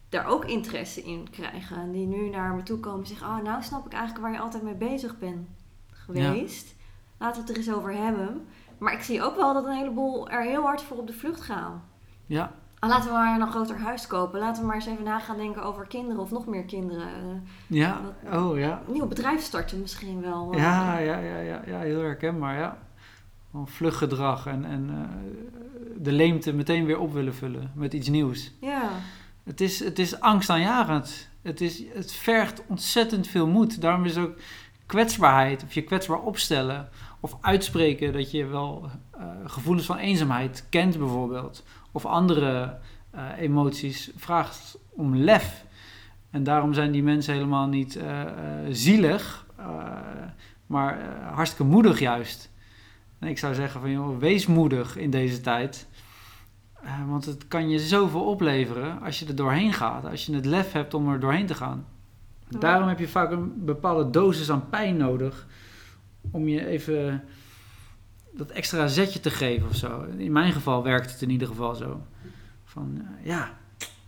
[0.10, 1.78] daar ook interesse in krijgen.
[1.78, 4.34] En die nu naar me toe komen en zeggen, oh, nou snap ik eigenlijk waar
[4.34, 5.48] je altijd mee bezig bent
[5.88, 6.76] geweest.
[7.18, 8.48] Laten we het er eens over hebben.
[8.78, 11.42] Maar ik zie ook wel dat een heleboel er heel hard voor op de vlucht
[11.42, 11.84] gaan.
[12.26, 12.54] Ja,
[12.90, 14.40] laten we maar een groter huis kopen.
[14.40, 17.08] Laten we maar eens even na gaan denken over kinderen of nog meer kinderen.
[17.08, 18.02] Eh, ja,
[18.34, 18.82] oh ja.
[18.88, 20.56] een nieuw bedrijf starten misschien wel.
[20.56, 22.78] Ja, ja, ja, ja, ja, heel herkenbaar, ja.
[23.52, 25.08] Gewoon vlug gedrag en, en eh,
[25.98, 28.52] de leemte meteen weer op willen vullen met iets nieuws.
[28.62, 28.90] Ja,
[29.44, 31.30] Het is, het is angstaanjagend.
[31.42, 33.82] Het, is, het vergt ontzettend veel moed.
[33.82, 34.36] Daarom is ook
[34.86, 40.98] kwetsbaarheid, of je kwetsbaar opstellen, of uitspreken dat je wel eh, gevoelens van eenzaamheid kent
[40.98, 41.64] bijvoorbeeld,
[41.94, 42.78] of andere
[43.10, 45.66] eh, emoties, vraagt om lef.
[46.30, 48.30] En daarom zijn die mensen helemaal niet eh, eh,
[48.70, 49.46] zielig,
[50.66, 51.00] maar
[51.34, 52.52] hartstikke moedig juist.
[53.20, 55.88] En ik zou zeggen van joh, wees moedig in deze tijd.
[57.08, 60.06] Want het kan je zoveel opleveren als je er doorheen gaat.
[60.06, 61.86] Als je het lef hebt om er doorheen te gaan.
[62.50, 65.48] Daarom heb je vaak een bepaalde dosis aan pijn nodig.
[66.32, 67.24] Om je even
[68.36, 70.06] dat extra zetje te geven of zo.
[70.18, 72.02] In mijn geval werkt het in ieder geval zo.
[72.64, 73.58] Van eh, ja,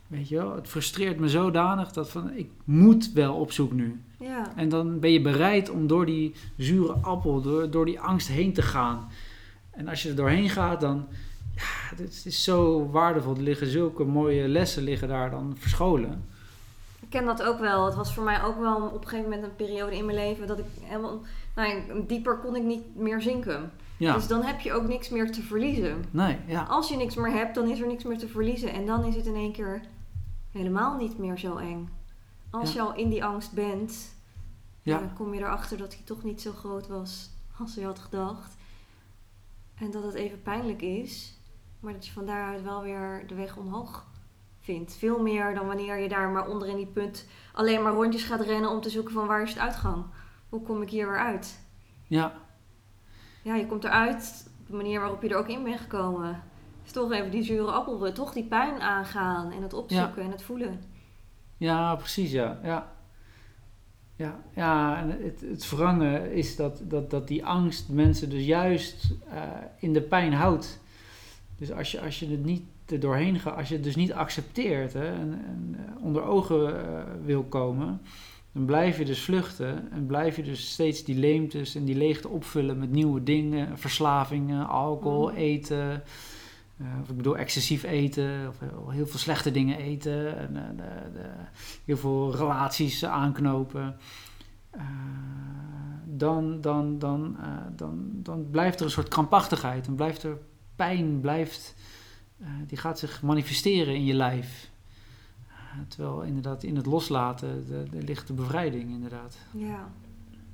[0.07, 4.01] weet je wel, het frustreert me zodanig dat van ik moet wel op zoek nu.
[4.19, 4.51] ja.
[4.55, 8.53] En dan ben je bereid om door die zure appel, door, door die angst heen
[8.53, 9.09] te gaan.
[9.71, 11.07] En als je er doorheen gaat, dan...
[11.55, 13.35] Ja, dit is zo waardevol.
[13.35, 16.25] Er liggen zulke mooie lessen liggen daar dan verscholen.
[16.99, 17.85] Ik ken dat ook wel.
[17.85, 20.47] Het was voor mij ook wel op een gegeven moment een periode in mijn leven
[20.47, 21.21] dat ik helemaal,
[21.55, 23.71] nou, dieper kon ik niet meer zinken.
[23.97, 26.05] Ja, Dus dan heb je ook niks meer te verliezen.
[26.11, 26.63] nee, ja.
[26.63, 28.73] Als je niks meer hebt, dan is er niks meer te verliezen.
[28.73, 29.81] En dan is het in één keer
[30.51, 31.89] helemaal niet meer zo eng.
[32.49, 32.83] Als Ja.
[32.83, 34.13] je al in die angst bent,
[34.81, 34.97] Ja.
[34.99, 37.29] dan kom je erachter dat hij toch niet zo groot was
[37.59, 38.55] als je had gedacht.
[39.75, 41.37] En dat het even pijnlijk is,
[41.79, 44.05] maar dat je van daaruit wel weer de weg omhoog
[44.59, 44.95] vindt.
[44.95, 48.41] Veel meer dan wanneer je daar maar onder in die punt alleen maar rondjes gaat
[48.41, 50.03] rennen om te zoeken van waar is het uitgang?
[50.49, 51.59] Hoe kom ik hier weer uit?
[52.07, 52.33] Ja,
[53.45, 56.43] Ja, je komt eruit op de manier waarop je er ook in bent gekomen.
[56.85, 60.41] Is toch even die zure appel, toch die pijn aangaan en het opzoeken en het
[60.41, 60.81] voelen.
[61.57, 62.59] ja precies, ja.
[62.63, 62.91] Ja,
[64.15, 69.15] ja, ja en het, het wrange is dat, dat, dat die angst mensen dus juist
[69.29, 69.41] eh,
[69.79, 70.79] in de pijn houdt.
[71.57, 74.13] Dus als je, als je het niet er doorheen gaat, als je het dus niet
[74.13, 78.01] accepteert hè, en, en eh, onder ogen eh, wil komen,
[78.55, 82.27] dan blijf je dus vluchten en blijf je dus steeds die leemtes en die leegte
[82.29, 85.35] opvullen met nieuwe dingen, verslavingen, alcohol, Mhm.
[85.37, 86.03] eten.
[86.77, 91.11] eh, of ik bedoel excessief eten, of heel, veel slechte dingen eten, en, eh, de,
[91.13, 91.29] de,
[91.85, 93.95] heel veel relaties aanknopen.
[94.69, 94.81] Eh,
[96.05, 100.37] dan, dan, dan, eh, dan, dan blijft er een soort krampachtigheid, dan blijft er
[100.75, 101.75] pijn, blijft,
[102.39, 104.69] eh, die gaat zich manifesteren in je lijf.
[105.87, 109.37] Terwijl inderdaad in het loslaten de, de ligt de bevrijding inderdaad.
[109.51, 109.87] Ja.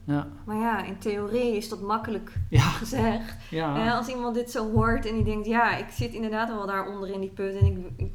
[0.03, 3.35] Ja, Maar ja, in theorie is dat makkelijk ja, gezegd.
[3.49, 3.97] ja.
[3.97, 7.19] Als iemand dit zo hoort en die denkt, ja, ik zit inderdaad wel daaronder in
[7.19, 8.13] die put en ik, ik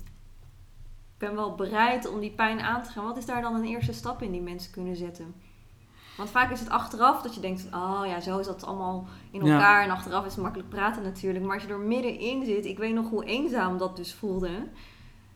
[1.19, 3.05] ben wel bereid om die pijn aan te gaan.
[3.05, 5.35] Wat is daar dan een eerste stap in die mensen kunnen zetten?
[6.17, 9.45] Want vaak is het achteraf dat je denkt, oh ja, zo is dat allemaal in
[9.45, 9.53] Ja.
[9.55, 9.83] elkaar.
[9.85, 11.45] En achteraf is het makkelijk praten natuurlijk.
[11.45, 14.51] Maar als je er middenin zit, ik weet nog hoe eenzaam dat dus voelde.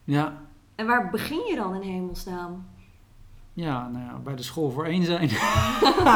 [0.04, 0.48] ja.
[0.80, 2.66] En waar begin je dan in hemelsnaam?
[3.52, 5.30] Ja, nou ja, bij de school voor één zijn.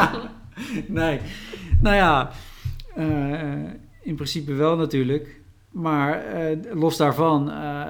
[1.01, 1.19] nee,
[1.81, 2.31] nou ja,
[2.95, 3.63] eh,
[4.01, 5.41] in principe wel natuurlijk.
[5.69, 7.83] Maar eh, los daarvan, eh,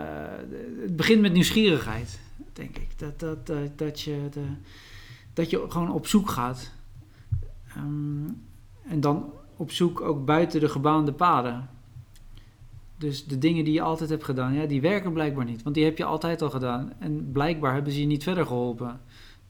[0.82, 2.20] het begint met nieuwsgierigheid,
[2.54, 3.00] denk ik.
[3.00, 4.46] Dat, dat, dat, dat, je, de,
[5.34, 6.72] dat je gewoon op zoek gaat.
[7.68, 8.28] Ehm,
[8.88, 11.70] en dan op zoek ook buiten de gebaande paden.
[12.98, 15.64] Dus de dingen die je altijd hebt gedaan, ja, die werken blijkbaar niet.
[15.64, 16.94] Want die heb je altijd al gedaan.
[17.00, 19.02] En blijkbaar hebben ze je niet verder geholpen.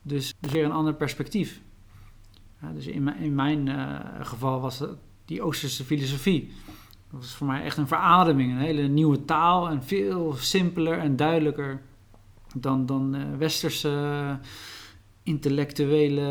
[0.02, 1.62] Dus weer een ander perspectief.
[2.62, 4.84] Ja, dus in mijn, in mijn eh, geval was
[5.26, 6.52] die Oosterse filosofie.
[7.12, 8.52] Dat was voor mij echt een verademing.
[8.52, 11.82] Een hele nieuwe taal en veel simpeler en duidelijker
[12.56, 14.40] dan, dan eh, westerse
[15.24, 16.28] intellectuele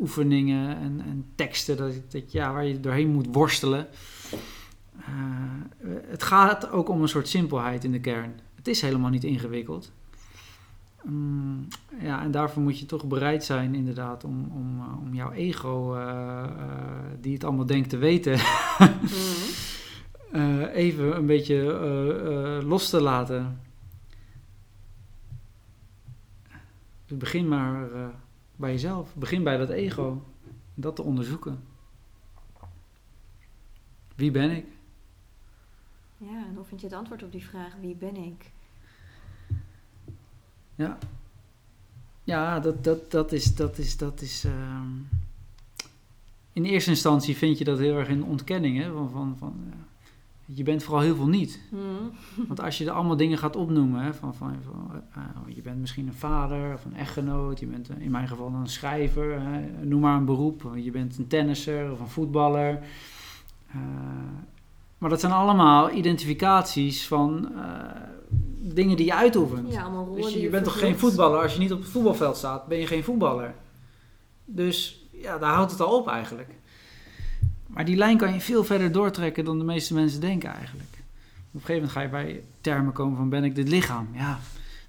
[0.00, 3.86] oefeningen en, en teksten dat, dat, ja, waar je doorheen moet worstelen.
[5.06, 8.40] Eh, het gaat ook om een soort simpelheid in de kern.
[8.54, 9.92] Het is helemaal niet ingewikkeld.
[11.02, 11.68] Mm,
[12.00, 15.94] ja, en daarvoor moet je toch bereid zijn, inderdaad, om, om, eh, om jouw ego,
[15.94, 16.44] eh,
[17.20, 18.38] die het allemaal denkt te weten,
[20.32, 20.62] Mhm.
[20.72, 23.60] even een beetje los te laten.
[27.06, 27.88] Dus begin maar
[28.56, 29.14] bij jezelf.
[29.14, 30.22] Begin bij dat ego.
[30.74, 31.60] Dat te onderzoeken.
[34.16, 34.66] Wie ben ik?
[36.20, 38.50] Ja, en hoe vind je het antwoord op die vraag, wie ben ik?
[42.24, 43.54] Ja, dat, dat, dat is.
[43.54, 44.88] Dat is, dat is ehm,
[46.52, 48.78] in eerste instantie vind je dat heel erg in ontkenning.
[48.78, 48.92] Hè?
[48.92, 49.76] Van, van, van, eh,
[50.56, 51.60] je bent vooral heel veel niet.
[51.70, 52.46] Mhm.
[52.48, 55.80] Want als je er allemaal dingen gaat opnoemen, hè, van, van, van, eh, je bent
[55.80, 59.84] misschien een vader of een echtgenoot, je bent eh, in mijn geval een schrijver, hè,
[59.84, 62.78] noem maar een beroep, je bent een tennisser of een voetballer.
[65.00, 67.62] Maar dat zijn allemaal identificaties van eh,
[68.58, 69.72] dingen die je uitoefent.
[69.72, 71.42] Ja, allemaal rollen Dus je, bent toch geen voetballer?
[71.42, 73.54] Als je niet op het voetbalveld staat, ben je geen voetballer.
[74.44, 76.48] Dus ja, daar houdt het al op eigenlijk.
[77.66, 80.92] Maar die lijn kan je veel verder doortrekken dan de meeste mensen denken eigenlijk.
[80.92, 84.08] Op een gegeven moment ga je bij termen komen van ben ik dit lichaam?
[84.12, 84.38] Ja,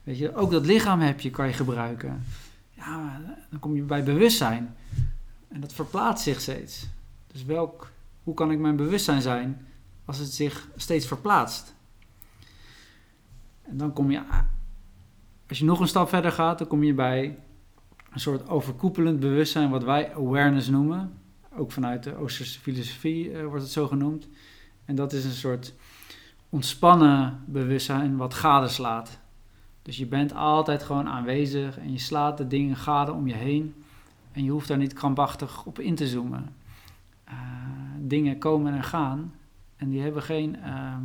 [0.04, 2.24] weet je, ook dat lichaam heb je, kan je gebruiken.
[2.72, 4.76] Ja, dan kom je bij bewustzijn.
[5.48, 6.88] En dat verplaatst zich steeds.
[7.32, 7.92] Dus welk,
[8.24, 9.66] hoe kan ik mijn bewustzijn zijn
[10.12, 11.76] als het zich steeds verplaatst?
[13.62, 14.22] En dan kom je,
[15.50, 17.38] als je nog een stap verder gaat, dan kom je bij
[18.12, 21.14] een soort overkoepelend bewustzijn, wat wij awareness noemen.
[21.58, 24.28] Ook vanuit de Oosterse filosofie eh, wordt het zo genoemd.
[24.86, 25.74] En dat is een soort
[26.50, 29.20] ontspannen bewustzijn wat gadeslaat.
[29.82, 33.84] Dus je bent altijd gewoon aanwezig en je slaat de dingen gade om je heen.
[34.32, 36.56] En je hoeft daar niet krampachtig op in te zoomen.
[37.24, 37.36] Eh,
[38.00, 39.34] dingen komen en gaan
[39.82, 41.04] en die hebben geen, ehm,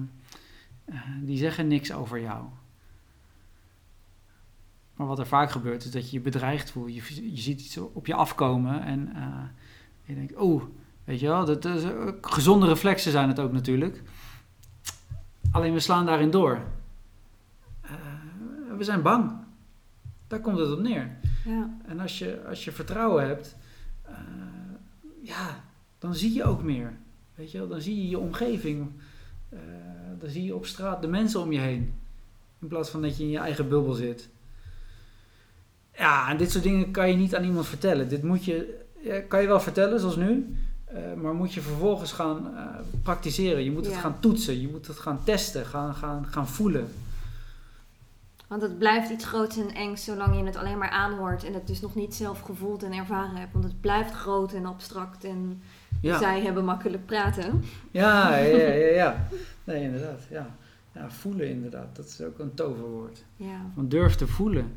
[0.84, 2.44] eh, die zeggen niks over jou.
[4.94, 6.94] Maar wat er vaak gebeurt is dat je je bedreigd voelt.
[6.94, 9.44] Je, je ziet iets op je afkomen en eh,
[10.04, 10.62] je denkt, oeh,
[11.04, 14.02] weet je wel, dat, is, eh, gezonde reflexen zijn het ook natuurlijk.
[15.50, 16.60] Alleen we slaan daarin door.
[18.76, 19.32] We zijn bang.
[20.26, 21.16] Daar komt het op neer.
[21.44, 21.76] Ja.
[21.86, 23.56] En als je, als je vertrouwen hebt,
[25.22, 25.64] ja,
[25.98, 26.96] dan zie je ook meer.
[27.36, 28.90] Weet je wel, dan zie je je omgeving.
[29.48, 29.58] Eh,
[30.18, 31.94] dan zie je op straat de mensen om je heen.
[32.60, 34.28] In plaats van dat je in je eigen bubbel zit.
[35.98, 38.08] Ja, en dit soort dingen kan je niet aan iemand vertellen.
[38.08, 40.56] Dit moet je, ja, kan je wel vertellen, zoals nu.
[40.84, 42.64] eh, maar moet je vervolgens gaan eh,
[43.02, 43.64] praktiseren.
[43.64, 44.60] Je moet het gaan toetsen.
[44.60, 45.66] Je moet het gaan testen.
[45.66, 46.88] Gaan, gaan, gaan voelen.
[48.46, 51.66] Want het blijft iets groots en engs zolang je het alleen maar aanhoort en het
[51.66, 53.52] dus nog niet zelf gevoeld en ervaren hebt.
[53.52, 55.62] Want het blijft groot en abstract en
[56.00, 56.18] Ja.
[56.18, 57.62] zij hebben makkelijk praten.
[57.90, 59.28] Ja, ja, ja, ja, ja.
[59.64, 60.26] Nee, inderdaad.
[60.30, 60.56] Ja.
[60.92, 61.96] ja, voelen inderdaad.
[61.96, 63.24] Dat is ook een toverwoord.
[63.36, 63.70] Ja.
[63.74, 64.72] Van durf te voelen.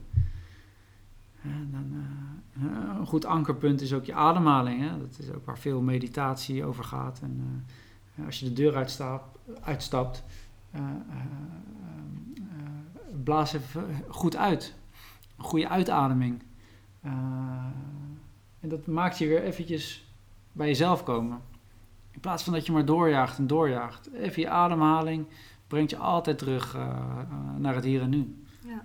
[1.44, 2.06] Dan,
[2.54, 4.82] eh, een goed ankerpunt is ook je ademhaling.
[4.82, 5.00] Hè?
[5.00, 7.20] Dat is ook waar veel meditatie over gaat.
[7.24, 7.66] En
[8.16, 10.24] eh, als je de deur uitstapt, uitstapt
[10.72, 10.82] eh,
[13.24, 14.74] blaas even goed uit.
[15.38, 16.42] Een goede uitademing.
[18.60, 20.09] En dat maakt je weer eventjes
[20.52, 21.42] bij jezelf komen.
[22.12, 24.14] In plaats van dat je maar doorjaagt en doorjaagt.
[24.14, 25.28] Even je ademhaling
[25.68, 28.44] brengt je altijd terug eh, eh, naar het hier en nu.
[28.66, 28.84] Ja.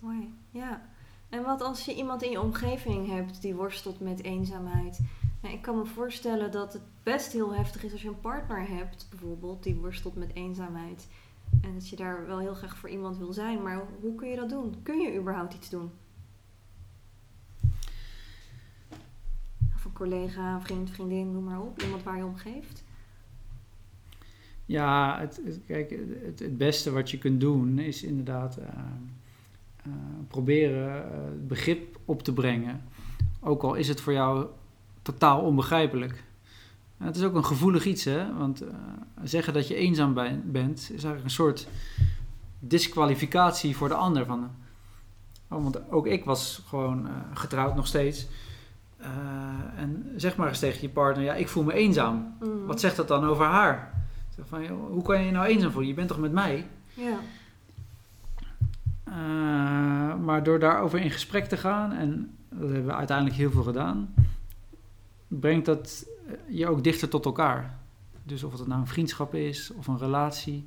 [0.00, 0.34] Mooi.
[0.50, 0.82] Ja.
[1.28, 5.00] En wat als je iemand in je omgeving hebt die worstelt met eenzaamheid?
[5.40, 8.68] Nou, ik kan me voorstellen dat het best heel heftig is als je een partner
[8.68, 11.08] hebt, bijvoorbeeld, die worstelt met eenzaamheid.
[11.62, 13.62] En dat je daar wel heel graag voor iemand wil zijn.
[13.62, 14.82] Maar hoe kun je dat doen?
[14.82, 15.90] Kun je überhaupt iets doen?
[19.74, 21.82] Of een collega, vriend, vriendin, noem maar op.
[21.82, 22.84] Iemand waar je om geeft.
[24.66, 25.90] Ja, het, kijk,
[26.24, 28.68] het, het beste wat je kunt doen is inderdaad eh,
[29.76, 29.92] eh,
[30.28, 30.92] proberen
[31.24, 32.82] het begrip op te brengen.
[33.40, 34.46] Ook al is het voor jou
[35.02, 36.24] totaal onbegrijpelijk.
[36.96, 38.36] Het is ook een gevoelig iets, hè?
[38.36, 38.64] Want
[39.22, 41.68] zeggen dat je eenzaam bent is eigenlijk een soort
[42.58, 44.26] disqualificatie voor de ander.
[44.26, 44.50] Van,
[45.48, 48.26] oh, want ook ik was gewoon getrouwd nog steeds.
[48.96, 49.08] Eh,
[49.76, 52.36] en zeg maar eens tegen je partner, ja, ik voel me eenzaam.
[52.40, 52.64] Mhm.
[52.66, 54.04] Wat zegt dat dan over haar?
[54.36, 55.88] Zeg van, joh, hoe kan je je nou eenzaam voelen?
[55.88, 56.66] Je bent toch met mij?
[56.94, 57.18] Ja.
[59.04, 63.62] Eh, maar door daarover in gesprek te gaan, en dat hebben we uiteindelijk heel veel
[63.62, 64.14] gedaan,
[65.28, 67.78] brengt dat eh, je ook dichter tot elkaar.
[68.22, 70.66] Dus of het nou een vriendschap is of een relatie.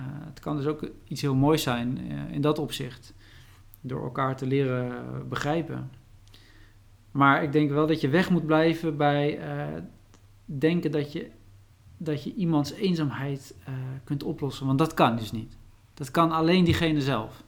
[0.00, 1.98] het kan dus ook iets heel moois zijn
[2.30, 3.14] in dat opzicht.
[3.80, 5.90] Door elkaar te leren begrijpen.
[7.10, 9.66] Maar ik denk wel dat je weg moet blijven bij eh,
[10.44, 11.30] denken dat je,
[11.96, 14.66] dat je iemands eenzaamheid eh, kunt oplossen.
[14.66, 15.56] Want dat kan dus niet.
[15.94, 17.42] Dat kan alleen diegene zelf.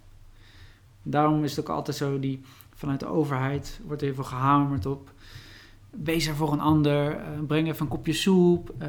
[1.02, 2.40] Daarom is het ook altijd zo, die,
[2.74, 5.12] vanuit de overheid wordt er heel veel gehamerd op.
[5.90, 8.74] Wees er voor een ander, uh, breng even een kopje soep.
[8.82, 8.88] Uh,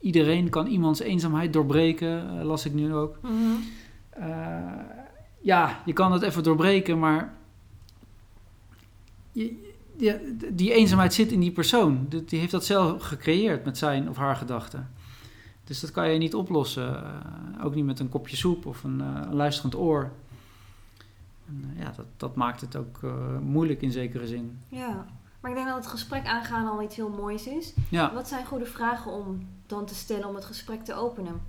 [0.00, 3.18] iedereen kan iemands eenzaamheid doorbreken, uh, las ik nu ook.
[3.22, 3.32] Mhm.
[5.40, 7.34] ja, je kan het even doorbreken, maar
[9.32, 12.06] je, die, die eenzaamheid zit in die persoon.
[12.08, 14.90] Die, heeft dat zelf gecreëerd met zijn of haar gedachten.
[15.64, 17.04] Dus dat kan je niet oplossen.
[17.62, 20.10] ook niet met een kopje soep of een, een luisterend oor.
[21.48, 23.00] En, ja, dat, dat maakt het ook
[23.40, 24.58] moeilijk in zekere zin.
[24.68, 25.06] Ja.
[25.40, 27.74] Maar ik denk dat het gesprek aangaan al iets heel moois is.
[27.88, 28.14] Ja.
[28.14, 31.40] Wat zijn goede vragen om dan te stellen om het gesprek te openen?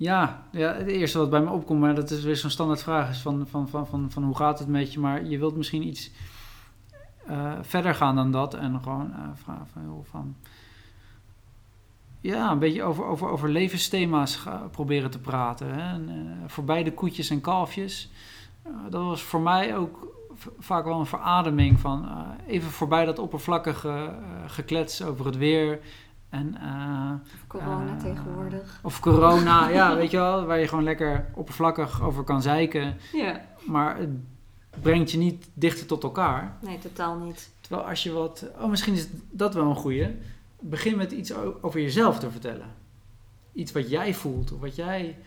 [0.00, 3.10] Ja, ja, het eerste wat bij me opkomt, maar dat is weer zo'n standaard vraag,
[3.10, 5.00] is van, van, van, van, van hoe gaat het met je?
[5.00, 6.10] Maar je wilt misschien iets
[7.28, 10.36] uh, verder gaan dan dat en gewoon uh, vragen van, van
[12.20, 15.74] ja, een beetje over, over, over levensthema's proberen te praten.
[15.74, 15.92] Hè.
[15.92, 18.10] En, uh, voorbij de koetjes en kalfjes.
[18.88, 20.18] Dat was voor mij ook
[20.58, 22.08] vaak wel een verademing van
[22.46, 24.14] even voorbij dat oppervlakkige
[24.46, 25.80] geklets over het weer.
[26.30, 26.54] En,
[27.22, 28.80] of corona tegenwoordig.
[28.82, 32.96] Of corona, ja, weet je wel, waar je gewoon lekker oppervlakkig over kan zeiken.
[33.12, 33.44] Ja.
[33.66, 34.10] Maar het
[34.80, 36.56] brengt je niet dichter tot elkaar.
[36.60, 37.50] Nee, totaal niet.
[37.60, 40.16] Terwijl als je wat, oh misschien is dat wel een goeie
[40.60, 42.74] begin met iets over jezelf te vertellen.
[43.52, 45.18] Iets wat jij voelt, of wat jij,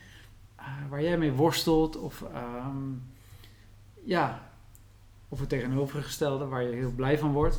[0.59, 2.23] uh, waar jij mee worstelt, of
[2.65, 3.03] um,
[4.03, 4.51] ja,
[5.29, 7.57] of het tegenovergestelde waar je heel blij van wordt.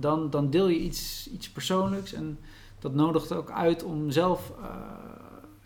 [0.00, 2.38] Dan, dan deel je iets, iets persoonlijks en
[2.78, 4.66] dat nodigt ook uit om zelf uh,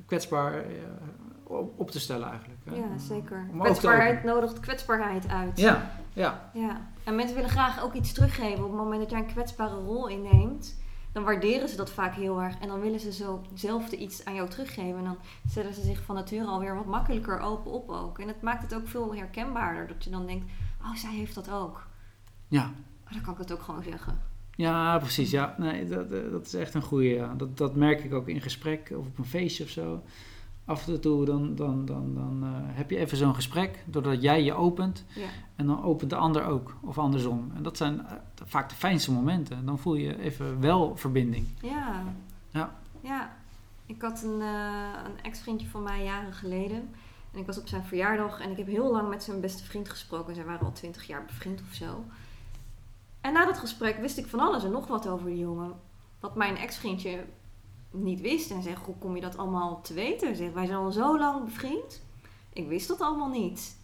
[0.07, 2.61] kwetsbaar uh, op te stellen eigenlijk.
[2.64, 3.49] Ja, zeker.
[3.53, 5.59] Om kwetsbaarheid nodigt kwetsbaarheid uit.
[5.59, 6.51] Ja, ja.
[6.55, 6.91] ja.
[7.05, 10.09] En mensen willen graag ook iets teruggeven op het moment dat jij een kwetsbare rol
[10.09, 10.78] inneemt
[11.12, 12.59] dan waarderen ze dat vaak heel erg.
[12.59, 14.99] En dan willen ze zo zelf iets aan jou teruggeven.
[14.99, 15.18] En dan
[15.49, 18.18] stellen ze zich van nature alweer wat makkelijker open op ook.
[18.18, 19.87] En het maakt het ook veel herkenbaarder.
[19.87, 20.51] Dat je dan denkt,
[20.83, 21.87] oh, zij heeft dat ook.
[22.49, 22.70] Ja.
[23.11, 24.19] Oh, dan kan ik het ook gewoon zeggen.
[24.55, 25.31] Ja, precies.
[25.31, 27.09] Ja, nee, dat, eh, dat is echt een goede.
[27.09, 27.35] Ja.
[27.35, 30.03] Dat, dat merk ik ook in gesprek of op een feestje of zo
[30.71, 34.43] af en toe dan, dan, dan, dan uh, heb je even zo'n gesprek, doordat jij
[34.43, 35.05] je opent.
[35.15, 35.29] Ja.
[35.57, 37.53] En dan opent de ander ook, of andersom.
[37.55, 38.13] En dat zijn uh,
[38.45, 39.67] vaak de fijnste momenten.
[39.67, 41.47] Dan voel je even wel verbinding.
[41.63, 42.03] Ja.
[42.51, 42.75] Ja.
[43.01, 43.37] Ja.
[43.87, 46.89] Ik had een, uh, een ex-vriendje van mij jaren geleden.
[47.33, 49.89] En ik was op zijn verjaardag en ik heb heel lang met zijn beste vriend
[49.89, 50.35] gesproken.
[50.35, 52.05] Zij waren al twintig jaar bevriend of zo.
[53.21, 55.73] En na dat gesprek wist ik van alles en nog wat over die jongen.
[56.21, 57.25] Wat mijn ex-vriendje
[57.91, 58.51] niet wist.
[58.51, 60.37] En zeg, hoe kom je dat allemaal te weten?
[60.37, 62.03] Zeg, wij zijn al zo lang bevriend.
[62.53, 63.77] Ik wist dat allemaal niet.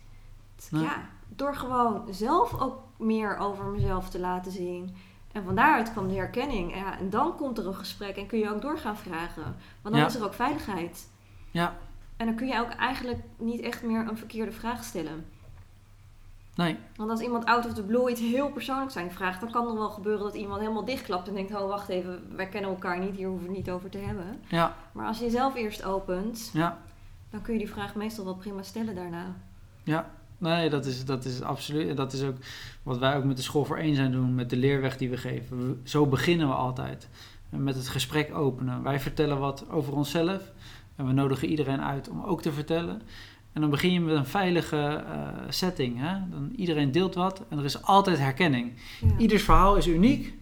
[0.71, 4.95] Ja, door gewoon zelf ook meer over mezelf te laten zien.
[5.33, 6.75] En van daaruit kwam de herkenning.
[6.77, 9.43] Ja, en dan komt er een gesprek en kun je ook doorgaan vragen.
[9.83, 10.07] Want dan Ja.
[10.07, 11.09] is er ook veiligheid.
[11.51, 11.77] Ja,
[12.17, 15.27] En dan kun je ook eigenlijk niet echt meer een verkeerde vraag stellen.
[16.57, 16.77] Nee.
[16.97, 19.69] Want als iemand out of the blue iets heel persoonlijks aan je vraagt, dan kan
[19.69, 22.99] er wel gebeuren dat iemand helemaal dichtklapt en denkt: Oh, wacht even, wij kennen elkaar
[22.99, 24.41] niet, hier hoeven we het niet over te hebben.
[24.49, 26.79] Ja, Maar als je jezelf eerst opent, ja.
[27.31, 29.25] dan kun je die vraag meestal wel prima stellen daarna.
[29.83, 31.89] Ja, nee, dat is, dat is absoluut.
[31.89, 32.37] en Dat is ook
[32.83, 35.17] wat wij ook met de School voor Eén zijn doen, met de leerweg die we
[35.17, 35.59] geven.
[35.69, 37.09] We- zo beginnen we altijd.
[37.51, 38.83] Met het gesprek openen.
[38.83, 40.53] Wij vertellen wat over onszelf.
[40.97, 43.03] En we nodigen iedereen uit om ook te vertellen.
[43.57, 45.99] En dan begin je met een veilige eh, setting.
[45.99, 46.29] Hè?
[46.31, 48.73] Dan, iedereen deelt wat en er is altijd herkenning.
[49.01, 49.17] Ja.
[49.19, 50.35] Ieders verhaal is uniek,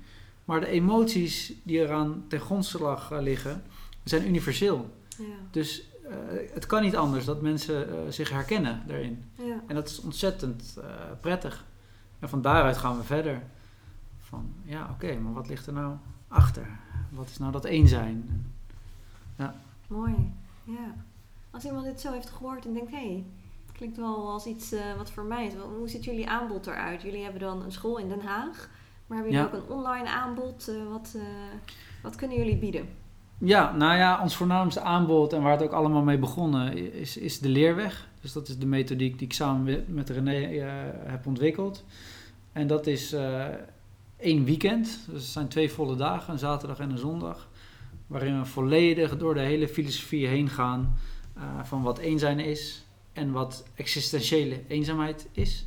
[0.44, 3.62] maar de emoties die eraan ten grondslag eh, liggen,
[4.04, 4.94] zijn universeel.
[5.18, 5.24] Ja.
[5.50, 6.14] Dus eh,
[6.54, 9.24] het kan niet anders dat mensen zich herkennen daarin.
[9.34, 9.62] Ja.
[9.66, 10.78] En dat is ontzettend
[11.20, 11.64] prettig.
[12.18, 13.42] En van daaruit gaan we verder.
[14.20, 15.96] Van ja, oké, maar wat ligt er nou
[16.28, 16.66] achter?
[17.10, 18.46] Wat is nou dat één zijn?
[19.86, 20.32] Mooi.
[20.64, 20.94] Ja.
[21.54, 23.24] Als iemand dit zo heeft gehoord en denkt: hé, hey,
[23.72, 25.52] klinkt wel als iets eh, wat voor mij is.
[25.78, 27.02] Hoe ziet jullie aanbod eruit?
[27.02, 28.68] Jullie hebben dan een school in Den Haag,
[29.06, 29.56] maar hebben jullie Ja.
[29.56, 30.68] ook een online aanbod?
[30.68, 31.22] Eh, wat, eh,
[32.02, 32.88] wat kunnen jullie bieden?
[33.38, 37.38] Ja, nou ja, ons voornaamste aanbod en waar het ook allemaal mee begonnen is, is
[37.40, 38.08] de leerweg.
[38.20, 40.60] Dus dat is de methodiek die ik samen met, René
[41.06, 41.84] heb ontwikkeld.
[42.52, 43.16] En dat is
[44.16, 44.86] één weekend.
[45.06, 47.48] Dus het zijn twee volle dagen, een zaterdag en een zondag.
[48.06, 50.94] Waarin we volledig door de hele filosofie heen gaan
[51.34, 55.66] eh, van wat een zijn is en wat existentiële eenzaamheid is.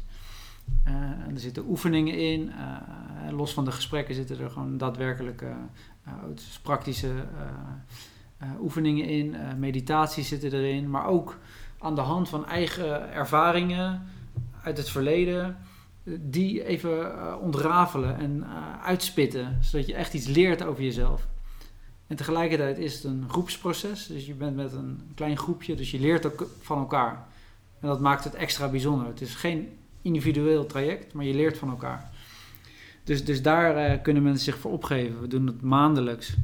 [0.83, 0.93] Eh,
[1.33, 2.51] er zitten oefeningen in.
[2.51, 5.55] eh, los van de gesprekken zitten er gewoon daadwerkelijke
[6.61, 7.11] praktische
[8.59, 9.35] oefeningen in.
[9.59, 10.89] meditaties zitten erin.
[10.89, 11.39] Maar ook
[11.79, 14.07] aan de hand van eigen ervaringen
[14.63, 15.57] uit het verleden.
[16.19, 18.45] Die even ontrafelen en
[18.81, 19.57] uitspitten.
[19.61, 21.27] Zodat je echt iets leert over jezelf.
[22.07, 24.07] En tegelijkertijd is het een groepsproces.
[24.07, 27.27] Dus je bent met een klein groepje, dus je leert ook van elkaar.
[27.79, 29.07] En dat maakt het extra bijzonder.
[29.07, 29.69] Het is geen
[30.01, 32.11] individueel traject, maar je leert van elkaar.
[33.03, 35.21] Dus, dus daar eh, kunnen mensen zich voor opgeven.
[35.21, 36.35] We doen het maandelijks.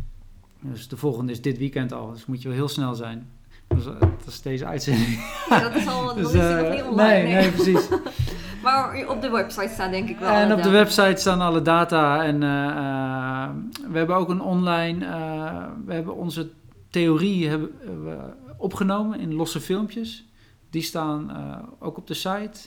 [0.60, 2.12] Dus de volgende is dit weekend al.
[2.12, 3.30] Dus moet je wel heel snel zijn.
[3.68, 5.20] Dus, uh, dat is deze uitzending.
[5.50, 7.24] Ja, dat is al Dus, die nog eh, niet online.
[7.24, 7.88] nee, nee, precies.
[8.74, 10.30] Maar op de website staan denk ik wel.
[10.30, 12.24] En op de website staan alle data.
[12.24, 13.50] En eh, eh,
[13.92, 15.06] we hebben ook een online.
[15.06, 16.50] eh, we hebben onze
[16.90, 17.70] theorie hebben,
[18.04, 18.18] we
[18.58, 20.26] opgenomen in losse filmpjes.
[20.70, 22.60] Die staan eh, ook op de site.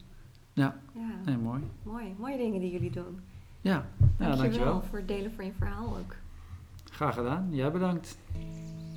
[0.53, 0.75] Ja.
[0.93, 1.61] Ja, Nee, mooi.
[1.83, 2.15] mooi.
[2.17, 3.19] Mooie dingen die jullie doen.
[3.61, 3.85] Ja, ja
[4.17, 4.81] Dankjewel dankjewel.
[4.89, 6.15] voor het delen van je verhaal ook.
[6.91, 7.47] Graag gedaan.
[7.51, 8.17] Jij bedankt.